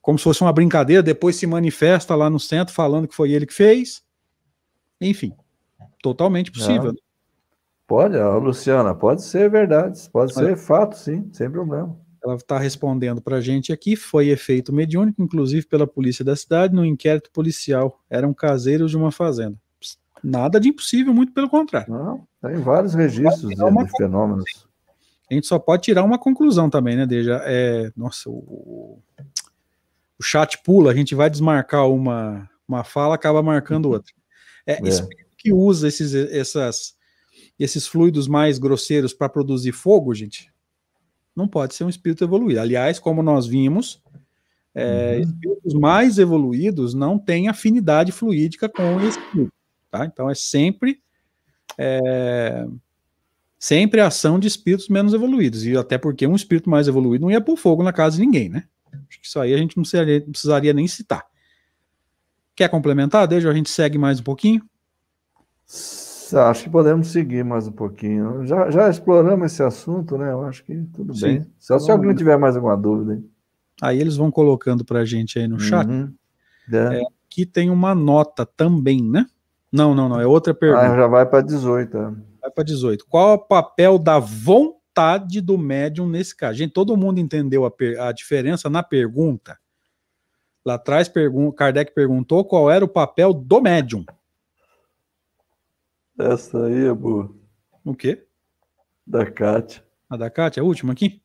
[0.00, 3.46] como se fosse uma brincadeira, depois se manifesta lá no centro falando que foi ele
[3.46, 4.02] que fez.
[5.00, 5.34] Enfim,
[6.02, 6.94] totalmente possível.
[7.86, 11.98] Pode, Luciana, pode ser verdade, pode ser fato, sim, sem problema.
[12.22, 16.74] Ela está respondendo para a gente aqui, foi efeito mediúnico, inclusive pela polícia da cidade,
[16.74, 17.98] no inquérito policial.
[18.08, 19.58] Eram caseiros de uma fazenda.
[20.22, 21.92] Nada de impossível, muito pelo contrário.
[21.92, 24.68] Não, tem vários registros de, de fenômenos.
[25.30, 27.40] A gente só pode tirar uma conclusão também, né, Deja?
[27.44, 29.00] É, nossa, o,
[30.18, 34.12] o chat pula, a gente vai desmarcar uma, uma fala, acaba marcando outra.
[34.66, 34.88] É, é.
[34.88, 36.94] espírito que usa esses, essas,
[37.58, 40.52] esses fluidos mais grosseiros para produzir fogo, gente,
[41.34, 42.60] não pode ser um espírito evoluído.
[42.60, 44.02] Aliás, como nós vimos,
[44.74, 45.20] é, uhum.
[45.22, 49.52] espíritos mais evoluídos não têm afinidade fluídica com esse espírito.
[49.90, 50.04] Tá?
[50.04, 51.02] Então é sempre
[51.76, 52.66] é,
[53.58, 55.64] sempre a ação de espíritos menos evoluídos.
[55.64, 58.48] E até porque um espírito mais evoluído não ia pôr fogo na casa de ninguém,
[58.48, 58.64] né?
[59.08, 61.24] Acho que isso aí a gente não precisaria, não precisaria nem citar.
[62.56, 63.26] Quer complementar?
[63.26, 64.62] Deixa a gente segue mais um pouquinho.
[66.32, 68.46] Acho que podemos seguir mais um pouquinho.
[68.46, 70.30] Já, já exploramos esse assunto, né?
[70.30, 71.26] Eu acho que tudo Sim.
[71.26, 71.46] bem.
[71.58, 73.14] Só se alguém tiver mais alguma dúvida.
[73.14, 73.30] Hein?
[73.82, 75.88] Aí eles vão colocando para a gente aí no chat.
[75.88, 76.12] Uhum.
[76.72, 77.00] É.
[77.00, 79.26] É, aqui tem uma nota também, né?
[79.72, 80.20] Não, não, não.
[80.20, 80.92] É outra pergunta.
[80.92, 81.96] Ah, já vai para 18.
[81.96, 82.14] É.
[82.42, 83.06] Vai para 18.
[83.06, 86.58] Qual é o papel da vontade do médium nesse caso?
[86.58, 87.72] Gente, todo mundo entendeu a,
[88.08, 89.58] a diferença na pergunta.
[90.64, 94.04] Lá atrás, pergun Kardec perguntou qual era o papel do médium.
[96.18, 97.34] Essa aí é boa.
[97.84, 98.26] O quê?
[99.06, 99.82] Da Kátia.
[100.08, 101.22] A da Kátia, a última aqui?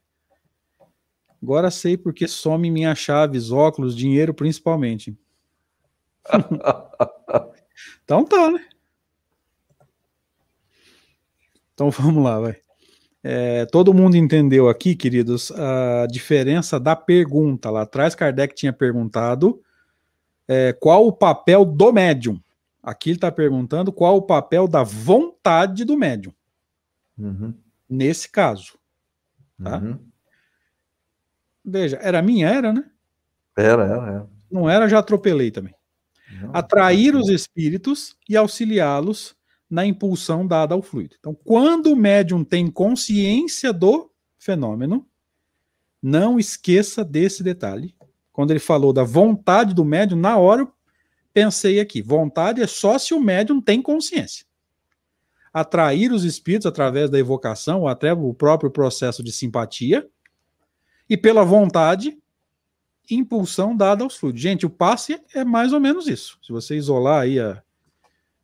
[1.43, 5.18] Agora sei porque some minhas chaves, óculos, dinheiro principalmente.
[8.03, 8.65] então tá, né?
[11.73, 12.57] Então vamos lá, vai.
[13.28, 17.71] É, todo mundo entendeu aqui, queridos, a diferença da pergunta.
[17.71, 19.61] Lá atrás, Kardec tinha perguntado
[20.47, 22.39] é, qual o papel do médium.
[22.84, 26.32] Aqui ele está perguntando qual o papel da vontade do médium.
[27.17, 27.53] Uhum.
[27.89, 28.78] Nesse caso.
[29.61, 29.80] Tá?
[29.80, 29.99] Uhum.
[31.65, 32.86] Veja, era minha, era, né?
[33.57, 34.30] Era, era, era.
[34.51, 35.73] Não era, já atropelei também.
[36.53, 39.36] Atrair os espíritos e auxiliá-los
[39.69, 41.15] na impulsão dada ao fluido.
[41.19, 45.07] Então, quando o médium tem consciência do fenômeno,
[46.01, 47.95] não esqueça desse detalhe.
[48.32, 50.67] Quando ele falou da vontade do médium, na hora
[51.34, 54.45] pensei aqui: vontade é só se o médium tem consciência.
[55.53, 60.07] Atrair os espíritos através da evocação, ou até o próprio processo de simpatia,
[61.09, 62.17] e pela vontade,
[63.10, 64.41] impulsão dada aos fluidos.
[64.41, 66.38] Gente, o passe é mais ou menos isso.
[66.41, 67.62] Se você isolar aí a,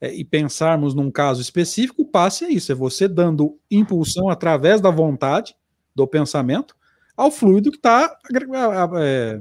[0.02, 4.82] é, e pensarmos num caso específico, o passe é isso: é você dando impulsão através
[4.82, 5.56] da vontade,
[5.94, 6.76] do pensamento,
[7.16, 8.18] ao fluido que está
[9.00, 9.40] é,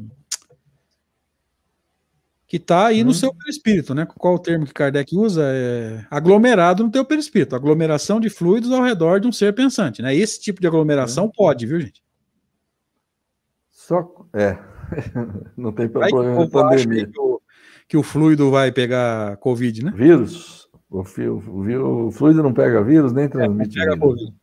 [2.46, 3.04] que está aí hum.
[3.04, 3.14] no uhum.
[3.14, 4.06] seu perispírito, né?
[4.06, 5.42] Qual o termo que Kardec usa?
[5.46, 10.14] É aglomerado no teu perispírito, aglomeração de fluidos ao redor de um ser pensante, né?
[10.14, 11.32] Esse tipo de aglomeração hum.
[11.34, 12.02] pode, viu, gente?
[13.70, 14.58] Só é,
[15.56, 17.06] não tem problema de pandemia.
[17.06, 17.40] Que o,
[17.88, 19.92] que o fluido vai pegar Covid, né?
[19.94, 20.68] Vírus.
[20.88, 23.78] O, o, o fluido não pega vírus, nem transmite.
[23.78, 24.34] É, pega Covid.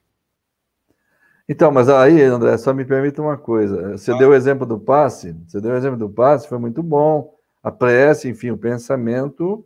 [1.49, 3.97] Então, mas aí, André, só me permita uma coisa.
[3.97, 4.17] Você ah.
[4.17, 7.33] deu o exemplo do passe, você deu o exemplo do passe, foi muito bom.
[7.63, 9.65] A prece, enfim, o pensamento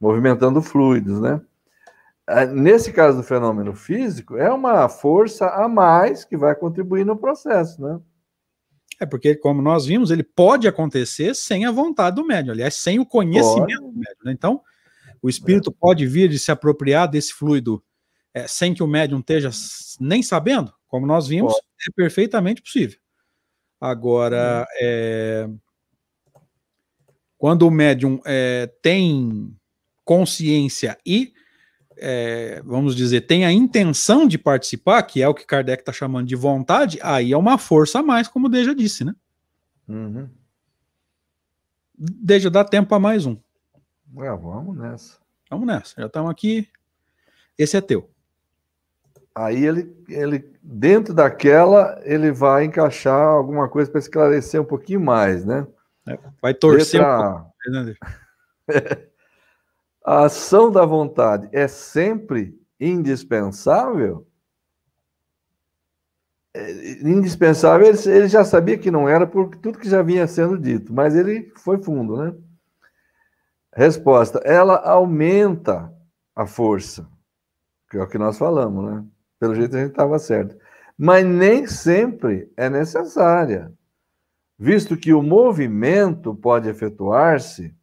[0.00, 1.40] movimentando fluidos, né?
[2.26, 7.16] Ah, nesse caso do fenômeno físico, é uma força a mais que vai contribuir no
[7.16, 8.00] processo, né?
[9.02, 13.00] É porque, como nós vimos, ele pode acontecer sem a vontade do médium, aliás, sem
[13.00, 13.92] o conhecimento pode.
[13.92, 14.24] do médium.
[14.24, 14.30] Né?
[14.30, 14.62] Então,
[15.20, 15.74] o espírito é.
[15.76, 17.82] pode vir de se apropriar desse fluido
[18.32, 19.50] é, sem que o médium esteja
[19.98, 21.66] nem sabendo, como nós vimos, pode.
[21.88, 22.96] é perfeitamente possível.
[23.80, 25.48] Agora, é,
[27.36, 29.52] quando o médium é, tem
[30.04, 31.32] consciência e,
[32.04, 36.26] é, vamos dizer, tem a intenção de participar, que é o que Kardec está chamando
[36.26, 39.14] de vontade, aí é uma força a mais, como o Deja disse, né?
[39.88, 40.28] Uhum.
[41.96, 43.36] Deja, dá tempo para mais um.
[44.18, 45.18] É, vamos nessa.
[45.48, 46.68] Vamos nessa, já estamos aqui.
[47.56, 48.10] Esse é teu.
[49.32, 55.44] Aí ele, ele, dentro daquela, ele vai encaixar alguma coisa para esclarecer um pouquinho mais,
[55.44, 55.66] né?
[56.08, 57.18] É, vai torcer Letra...
[57.18, 57.94] um pouco, né?
[60.04, 64.26] A ação da vontade é sempre indispensável?
[66.54, 70.92] É, indispensável, ele, já sabia que não era por tudo que já vinha sendo dito,
[70.92, 72.34] mas ele foi fundo, né?
[73.74, 75.92] Resposta: ela aumenta
[76.34, 77.08] a força,
[77.90, 79.04] que é o que nós falamos, né?
[79.38, 80.56] Pelo jeito a gente estava certo.
[80.98, 83.72] Mas nem sempre é necessária,
[84.58, 87.74] visto que o movimento pode efetuar-se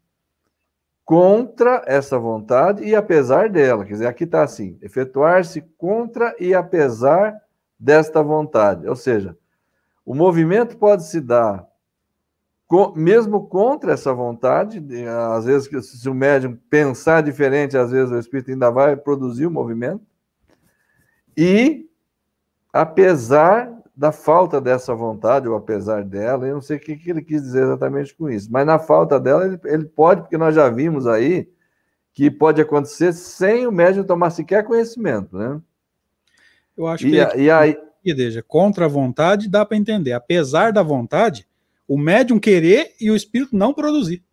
[1.09, 3.83] contra essa vontade e apesar dela.
[3.83, 7.35] Quer dizer, aqui está assim: efetuar-se contra e apesar
[7.79, 8.87] desta vontade.
[8.87, 9.35] Ou seja,
[10.05, 11.67] o movimento pode se dar
[12.95, 14.79] mesmo contra essa vontade,
[15.33, 19.51] às vezes, se o médium pensar diferente, às vezes o espírito ainda vai produzir o
[19.51, 20.05] movimento.
[21.35, 21.89] E,
[22.71, 27.41] apesar da falta dessa vontade, ou apesar dela, eu não sei o que, ele quis
[27.41, 31.05] dizer exatamente com isso, mas na falta dela, ele, ele pode, porque nós já vimos
[31.05, 31.49] aí
[32.13, 35.59] que pode acontecer sem o médium tomar sequer conhecimento, né?
[36.77, 37.37] Eu acho e, que.
[37.41, 37.77] E aí.
[38.05, 40.13] Veja, contra a vontade dá para entender.
[40.13, 41.45] Apesar da vontade,
[41.85, 44.23] o médium querer e o espírito não produzir.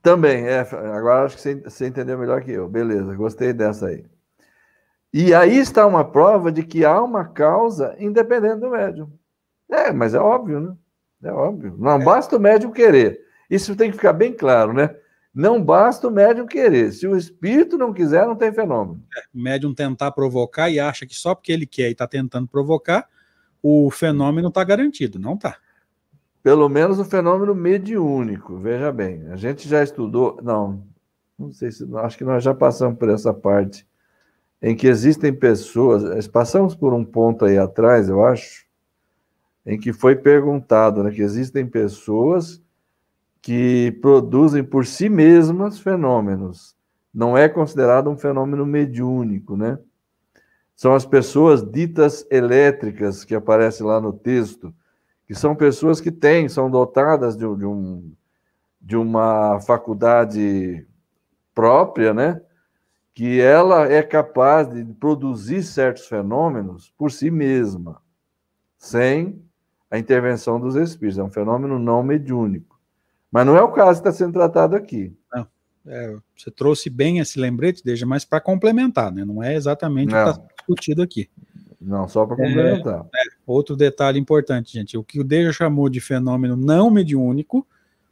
[0.00, 0.60] Também, é.
[0.60, 2.68] Agora acho que você entendeu melhor que eu.
[2.68, 4.04] Beleza, gostei dessa aí.
[5.18, 9.10] E aí está uma prova de que há uma causa independente do médium.
[9.70, 10.76] É, mas é óbvio, né?
[11.22, 11.74] É óbvio.
[11.78, 12.04] Não é.
[12.04, 13.22] basta o médium querer.
[13.48, 14.94] Isso tem que ficar bem claro, né?
[15.34, 16.92] Não basta o médium querer.
[16.92, 19.02] Se o espírito não quiser, não tem fenômeno.
[19.16, 22.46] É, o médium tentar provocar e acha que só porque ele quer e está tentando
[22.46, 23.08] provocar,
[23.62, 25.18] o fenômeno está garantido.
[25.18, 25.56] Não está
[26.42, 28.56] pelo menos o fenômeno mediúnico.
[28.58, 30.86] Veja bem, a gente já estudou, não,
[31.36, 33.84] não sei se, acho que nós já passamos por essa parte,
[34.60, 38.64] em que existem pessoas, passamos por um ponto aí atrás, eu acho,
[39.64, 42.62] em que foi perguntado né, que existem pessoas
[43.42, 46.76] que produzem por si mesmas fenômenos.
[47.12, 49.78] Não é considerado um fenômeno mediúnico, né?
[50.74, 54.74] São as pessoas ditas elétricas que aparecem lá no texto,
[55.26, 58.12] que são pessoas que têm, são dotadas de, de, um,
[58.80, 60.86] de uma faculdade
[61.54, 62.42] própria, né?
[63.16, 68.00] Que ela é capaz de produzir certos fenômenos por si mesma,
[68.78, 69.42] sem
[69.90, 71.18] a intervenção dos espíritos.
[71.18, 72.78] É um fenômeno não mediúnico.
[73.32, 75.16] Mas não é o caso que está sendo tratado aqui.
[75.32, 75.46] Não.
[75.86, 79.24] É, você trouxe bem esse lembrete, deixa, mas para complementar, né?
[79.24, 80.22] Não é exatamente não.
[80.22, 81.30] o que está discutido aqui.
[81.80, 83.06] Não, só para complementar.
[83.14, 84.98] É, é, outro detalhe importante, gente.
[84.98, 87.66] O que o Deja chamou de fenômeno não mediúnico,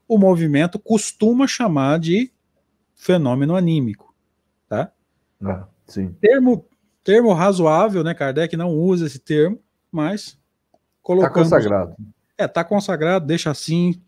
[0.08, 2.32] o movimento costuma chamar de
[2.94, 4.13] fenômeno anímico.
[4.68, 4.90] Tá?
[5.42, 6.12] Ah, sim.
[6.20, 6.66] Termo,
[7.02, 8.14] termo razoável, né?
[8.14, 9.58] Kardec não usa esse termo,
[9.90, 10.38] mas
[11.02, 11.46] colocamos.
[11.46, 11.96] Está consagrado.
[12.36, 14.00] É, está consagrado, deixa assim.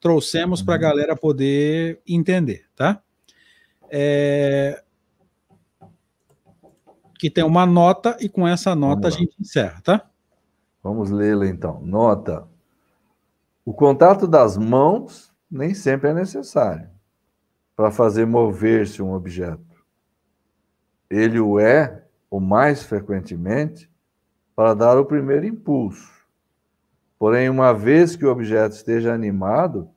[0.00, 0.66] Trouxemos uhum.
[0.66, 3.00] para a galera poder entender, tá?
[3.90, 4.82] É,
[7.18, 10.10] que tem uma nota e com essa nota a gente encerra, tá?
[10.82, 11.80] Vamos lê-la então.
[11.80, 12.46] Nota.
[13.64, 16.90] O contato das mãos nem sempre é necessário.
[17.76, 19.73] para fazer mover-se um objeto.
[21.14, 23.90] Ele o é, o mais frequentemente,
[24.56, 26.12] para dar o primeiro impulso.
[27.18, 29.88] Porém, uma vez que o objeto esteja animado,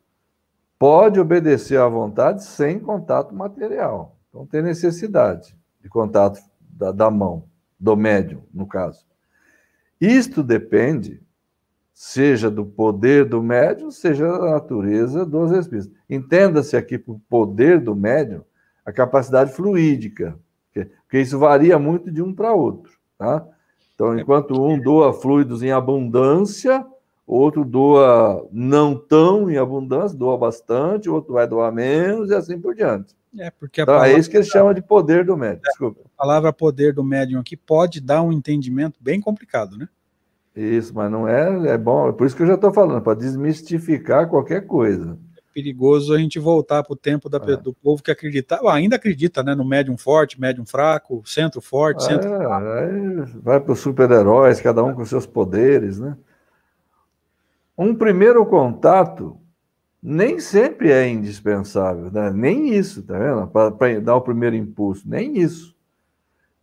[0.77, 4.15] pode obedecer à vontade sem contato material.
[4.29, 7.45] Então, tem necessidade de contato da, da mão,
[7.79, 9.05] do médium, no caso.
[9.99, 11.23] Isto depende,
[11.91, 15.91] seja do poder do médium, seja da natureza dos espíritos.
[16.07, 18.43] Entenda-se aqui por poder do médium
[18.85, 20.39] a capacidade fluídica,
[20.73, 22.91] porque isso varia muito de um para outro.
[23.17, 23.45] Tá?
[23.95, 26.85] Então, é enquanto um doa fluidos em abundância,
[27.25, 32.75] outro doa não tão em abundância, doa bastante, outro vai doar menos e assim por
[32.75, 33.15] diante.
[33.37, 34.13] É, porque então, palavra...
[34.13, 35.61] é isso que eles chamam de poder do médium.
[35.63, 36.01] Desculpa.
[36.15, 39.87] A palavra poder do médium aqui pode dar um entendimento bem complicado, né?
[40.55, 43.13] Isso, mas não é, é bom, é por isso que eu já estou falando, para
[43.13, 45.17] desmistificar qualquer coisa.
[45.57, 47.57] Perigoso a gente voltar para o tempo da, é.
[47.57, 52.09] do povo que acreditava, ainda acredita, né, no médium forte, médium fraco, centro forte, é,
[52.09, 53.41] centro fraco.
[53.41, 56.15] vai para os super-heróis, cada um com seus poderes, né?
[57.75, 59.35] Um primeiro contato
[59.99, 62.31] nem sempre é indispensável, né?
[62.31, 63.47] nem isso, tá vendo?
[63.47, 65.75] Para dar o primeiro impulso, nem isso.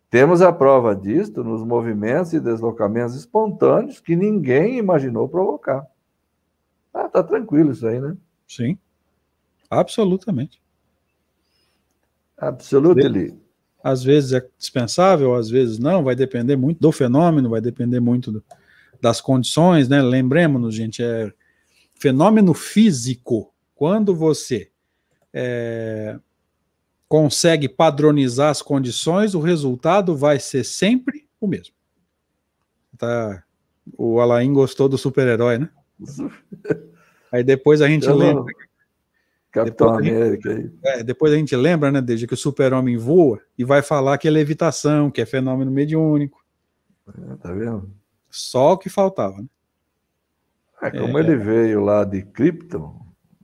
[0.09, 5.85] Temos a prova disto nos movimentos e deslocamentos espontâneos que ninguém imaginou provocar.
[6.93, 8.15] Ah, tá tranquilo isso aí, né?
[8.47, 8.77] Sim,
[9.69, 10.61] absolutamente.
[12.37, 13.37] Absolutely.
[13.83, 18.31] Às vezes é dispensável, às vezes não, vai depender muito do fenômeno, vai depender muito
[18.31, 18.43] do,
[19.01, 20.01] das condições, né?
[20.01, 21.31] Lembremos-nos, gente, é
[21.93, 24.69] fenômeno físico, quando você
[25.33, 26.17] é,
[27.07, 31.75] consegue padronizar as condições, o resultado vai ser sempre o mesmo.
[32.97, 33.43] Tá,
[33.97, 35.69] o Alain gostou do super-herói, né?
[37.31, 38.43] Aí depois a gente Eu lembra.
[38.43, 38.74] Não.
[39.55, 40.71] Capitão depois América aí.
[40.83, 44.27] É, depois a gente lembra, né, desde que o super-homem voa e vai falar que
[44.27, 46.43] é levitação, que é fenômeno mediúnico.
[47.07, 47.89] É, tá vendo?
[48.29, 49.47] Só o que faltava, né?
[50.81, 52.99] É, como é, ele veio lá de Krypton,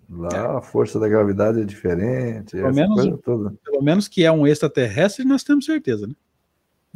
[0.09, 0.57] lá é.
[0.57, 2.57] a força da gravidade é diferente.
[2.57, 3.19] Pelo menos,
[3.63, 6.13] pelo menos que é um extraterrestre, nós temos certeza, né?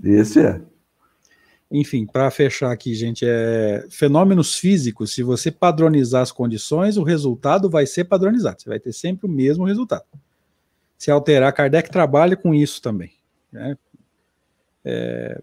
[0.03, 0.61] Esse é.
[1.72, 5.13] Enfim, para fechar aqui, gente, é fenômenos físicos.
[5.13, 8.61] Se você padronizar as condições, o resultado vai ser padronizado.
[8.61, 10.05] Você vai ter sempre o mesmo resultado.
[10.97, 13.11] Se alterar, Kardec trabalha com isso também.
[13.51, 13.78] Né?
[14.84, 15.41] É,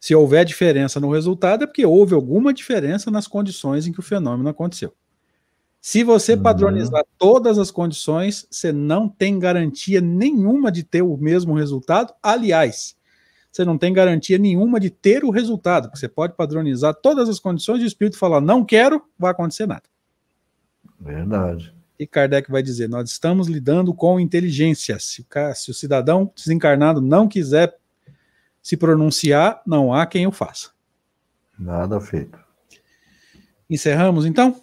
[0.00, 4.02] se houver diferença no resultado, é porque houve alguma diferença nas condições em que o
[4.02, 4.92] fenômeno aconteceu.
[5.80, 6.42] Se você uhum.
[6.42, 7.08] padronizar uhum.
[7.16, 12.12] todas as condições, você não tem garantia nenhuma de ter o mesmo resultado.
[12.22, 12.96] Aliás,
[13.54, 17.38] você não tem garantia nenhuma de ter o resultado, porque você pode padronizar todas as
[17.38, 19.84] condições e o espírito falar não quero, vai acontecer nada.
[20.98, 21.72] Verdade.
[21.96, 24.98] E Kardec vai dizer: nós estamos lidando com inteligência.
[24.98, 27.78] Se o, se o cidadão desencarnado não quiser
[28.60, 30.70] se pronunciar, não há quem o faça.
[31.56, 32.36] Nada feito.
[33.70, 34.60] Encerramos então?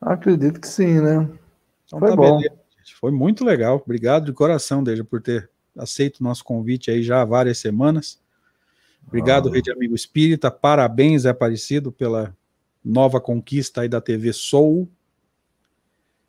[0.00, 1.28] Acredito que sim, né?
[1.86, 2.38] Então, Foi tá bom.
[2.38, 2.56] Beleza,
[3.00, 3.82] Foi muito legal.
[3.84, 8.20] Obrigado de coração, Deja, por ter aceito o nosso convite aí já há várias semanas.
[9.06, 9.52] Obrigado, ah.
[9.52, 10.50] Rede Amigo Espírita.
[10.50, 12.36] Parabéns, Aparecido, pela
[12.84, 14.88] nova conquista aí da TV Soul.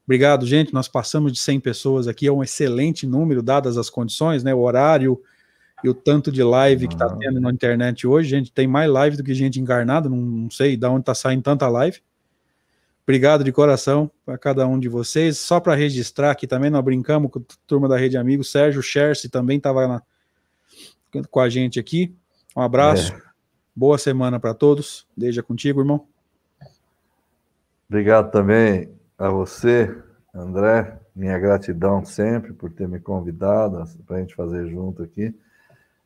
[0.06, 0.74] Obrigado, gente.
[0.74, 4.54] Nós passamos de 100 pessoas aqui, é um excelente número, dadas as condições, né?
[4.54, 5.22] O horário,
[5.84, 7.18] e o tanto de live que está ah.
[7.18, 10.78] tendo na internet hoje, gente, tem mais live do que gente encarnada, não, não sei
[10.78, 12.02] de onde está saindo tanta live.
[13.04, 15.38] Obrigado de coração para cada um de vocês.
[15.38, 19.30] Só para registrar aqui também, nós brincamos com a turma da Rede Amigos, Sérgio Scherce
[19.30, 20.02] também estava
[21.30, 22.16] com a gente aqui.
[22.56, 23.22] Um abraço, é.
[23.76, 25.08] boa semana para todos.
[25.16, 26.08] Deixa contigo, irmão.
[27.90, 29.96] Obrigado também a você,
[30.34, 31.00] André.
[31.16, 35.36] Minha gratidão sempre por ter me convidado para a gente fazer junto aqui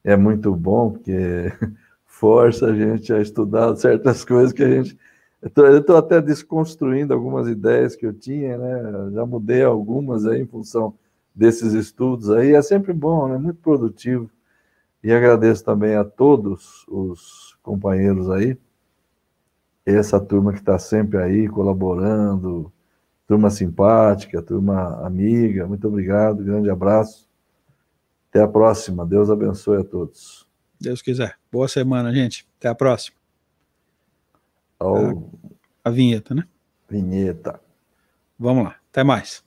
[0.08, 1.52] é muito bom, porque
[2.06, 4.98] força a gente a estudar certas coisas que a gente.
[5.56, 9.12] Eu estou até desconstruindo algumas ideias que eu tinha, né?
[9.14, 10.95] Já mudei algumas aí em função
[11.34, 12.54] desses estudos aí.
[12.54, 13.38] É sempre bom, né?
[13.38, 14.30] Muito produtivo.
[15.04, 18.58] E agradeço também a todos os companheiros aí,
[19.86, 22.72] essa turma que está sempre aí colaborando,
[23.26, 25.66] turma simpática, turma amiga.
[25.66, 27.28] Muito obrigado, grande abraço.
[28.30, 29.06] Até a próxima.
[29.06, 30.45] Deus abençoe a todos.
[30.80, 31.38] Deus quiser.
[31.52, 32.48] Boa semana, gente.
[32.58, 33.16] Até a próxima.
[34.80, 34.96] Oh.
[34.96, 35.14] A, é,
[35.86, 36.44] a vinheta, né?
[36.90, 37.60] Vinheta.
[38.40, 38.76] Vamos lá.
[38.92, 39.44] Até mais.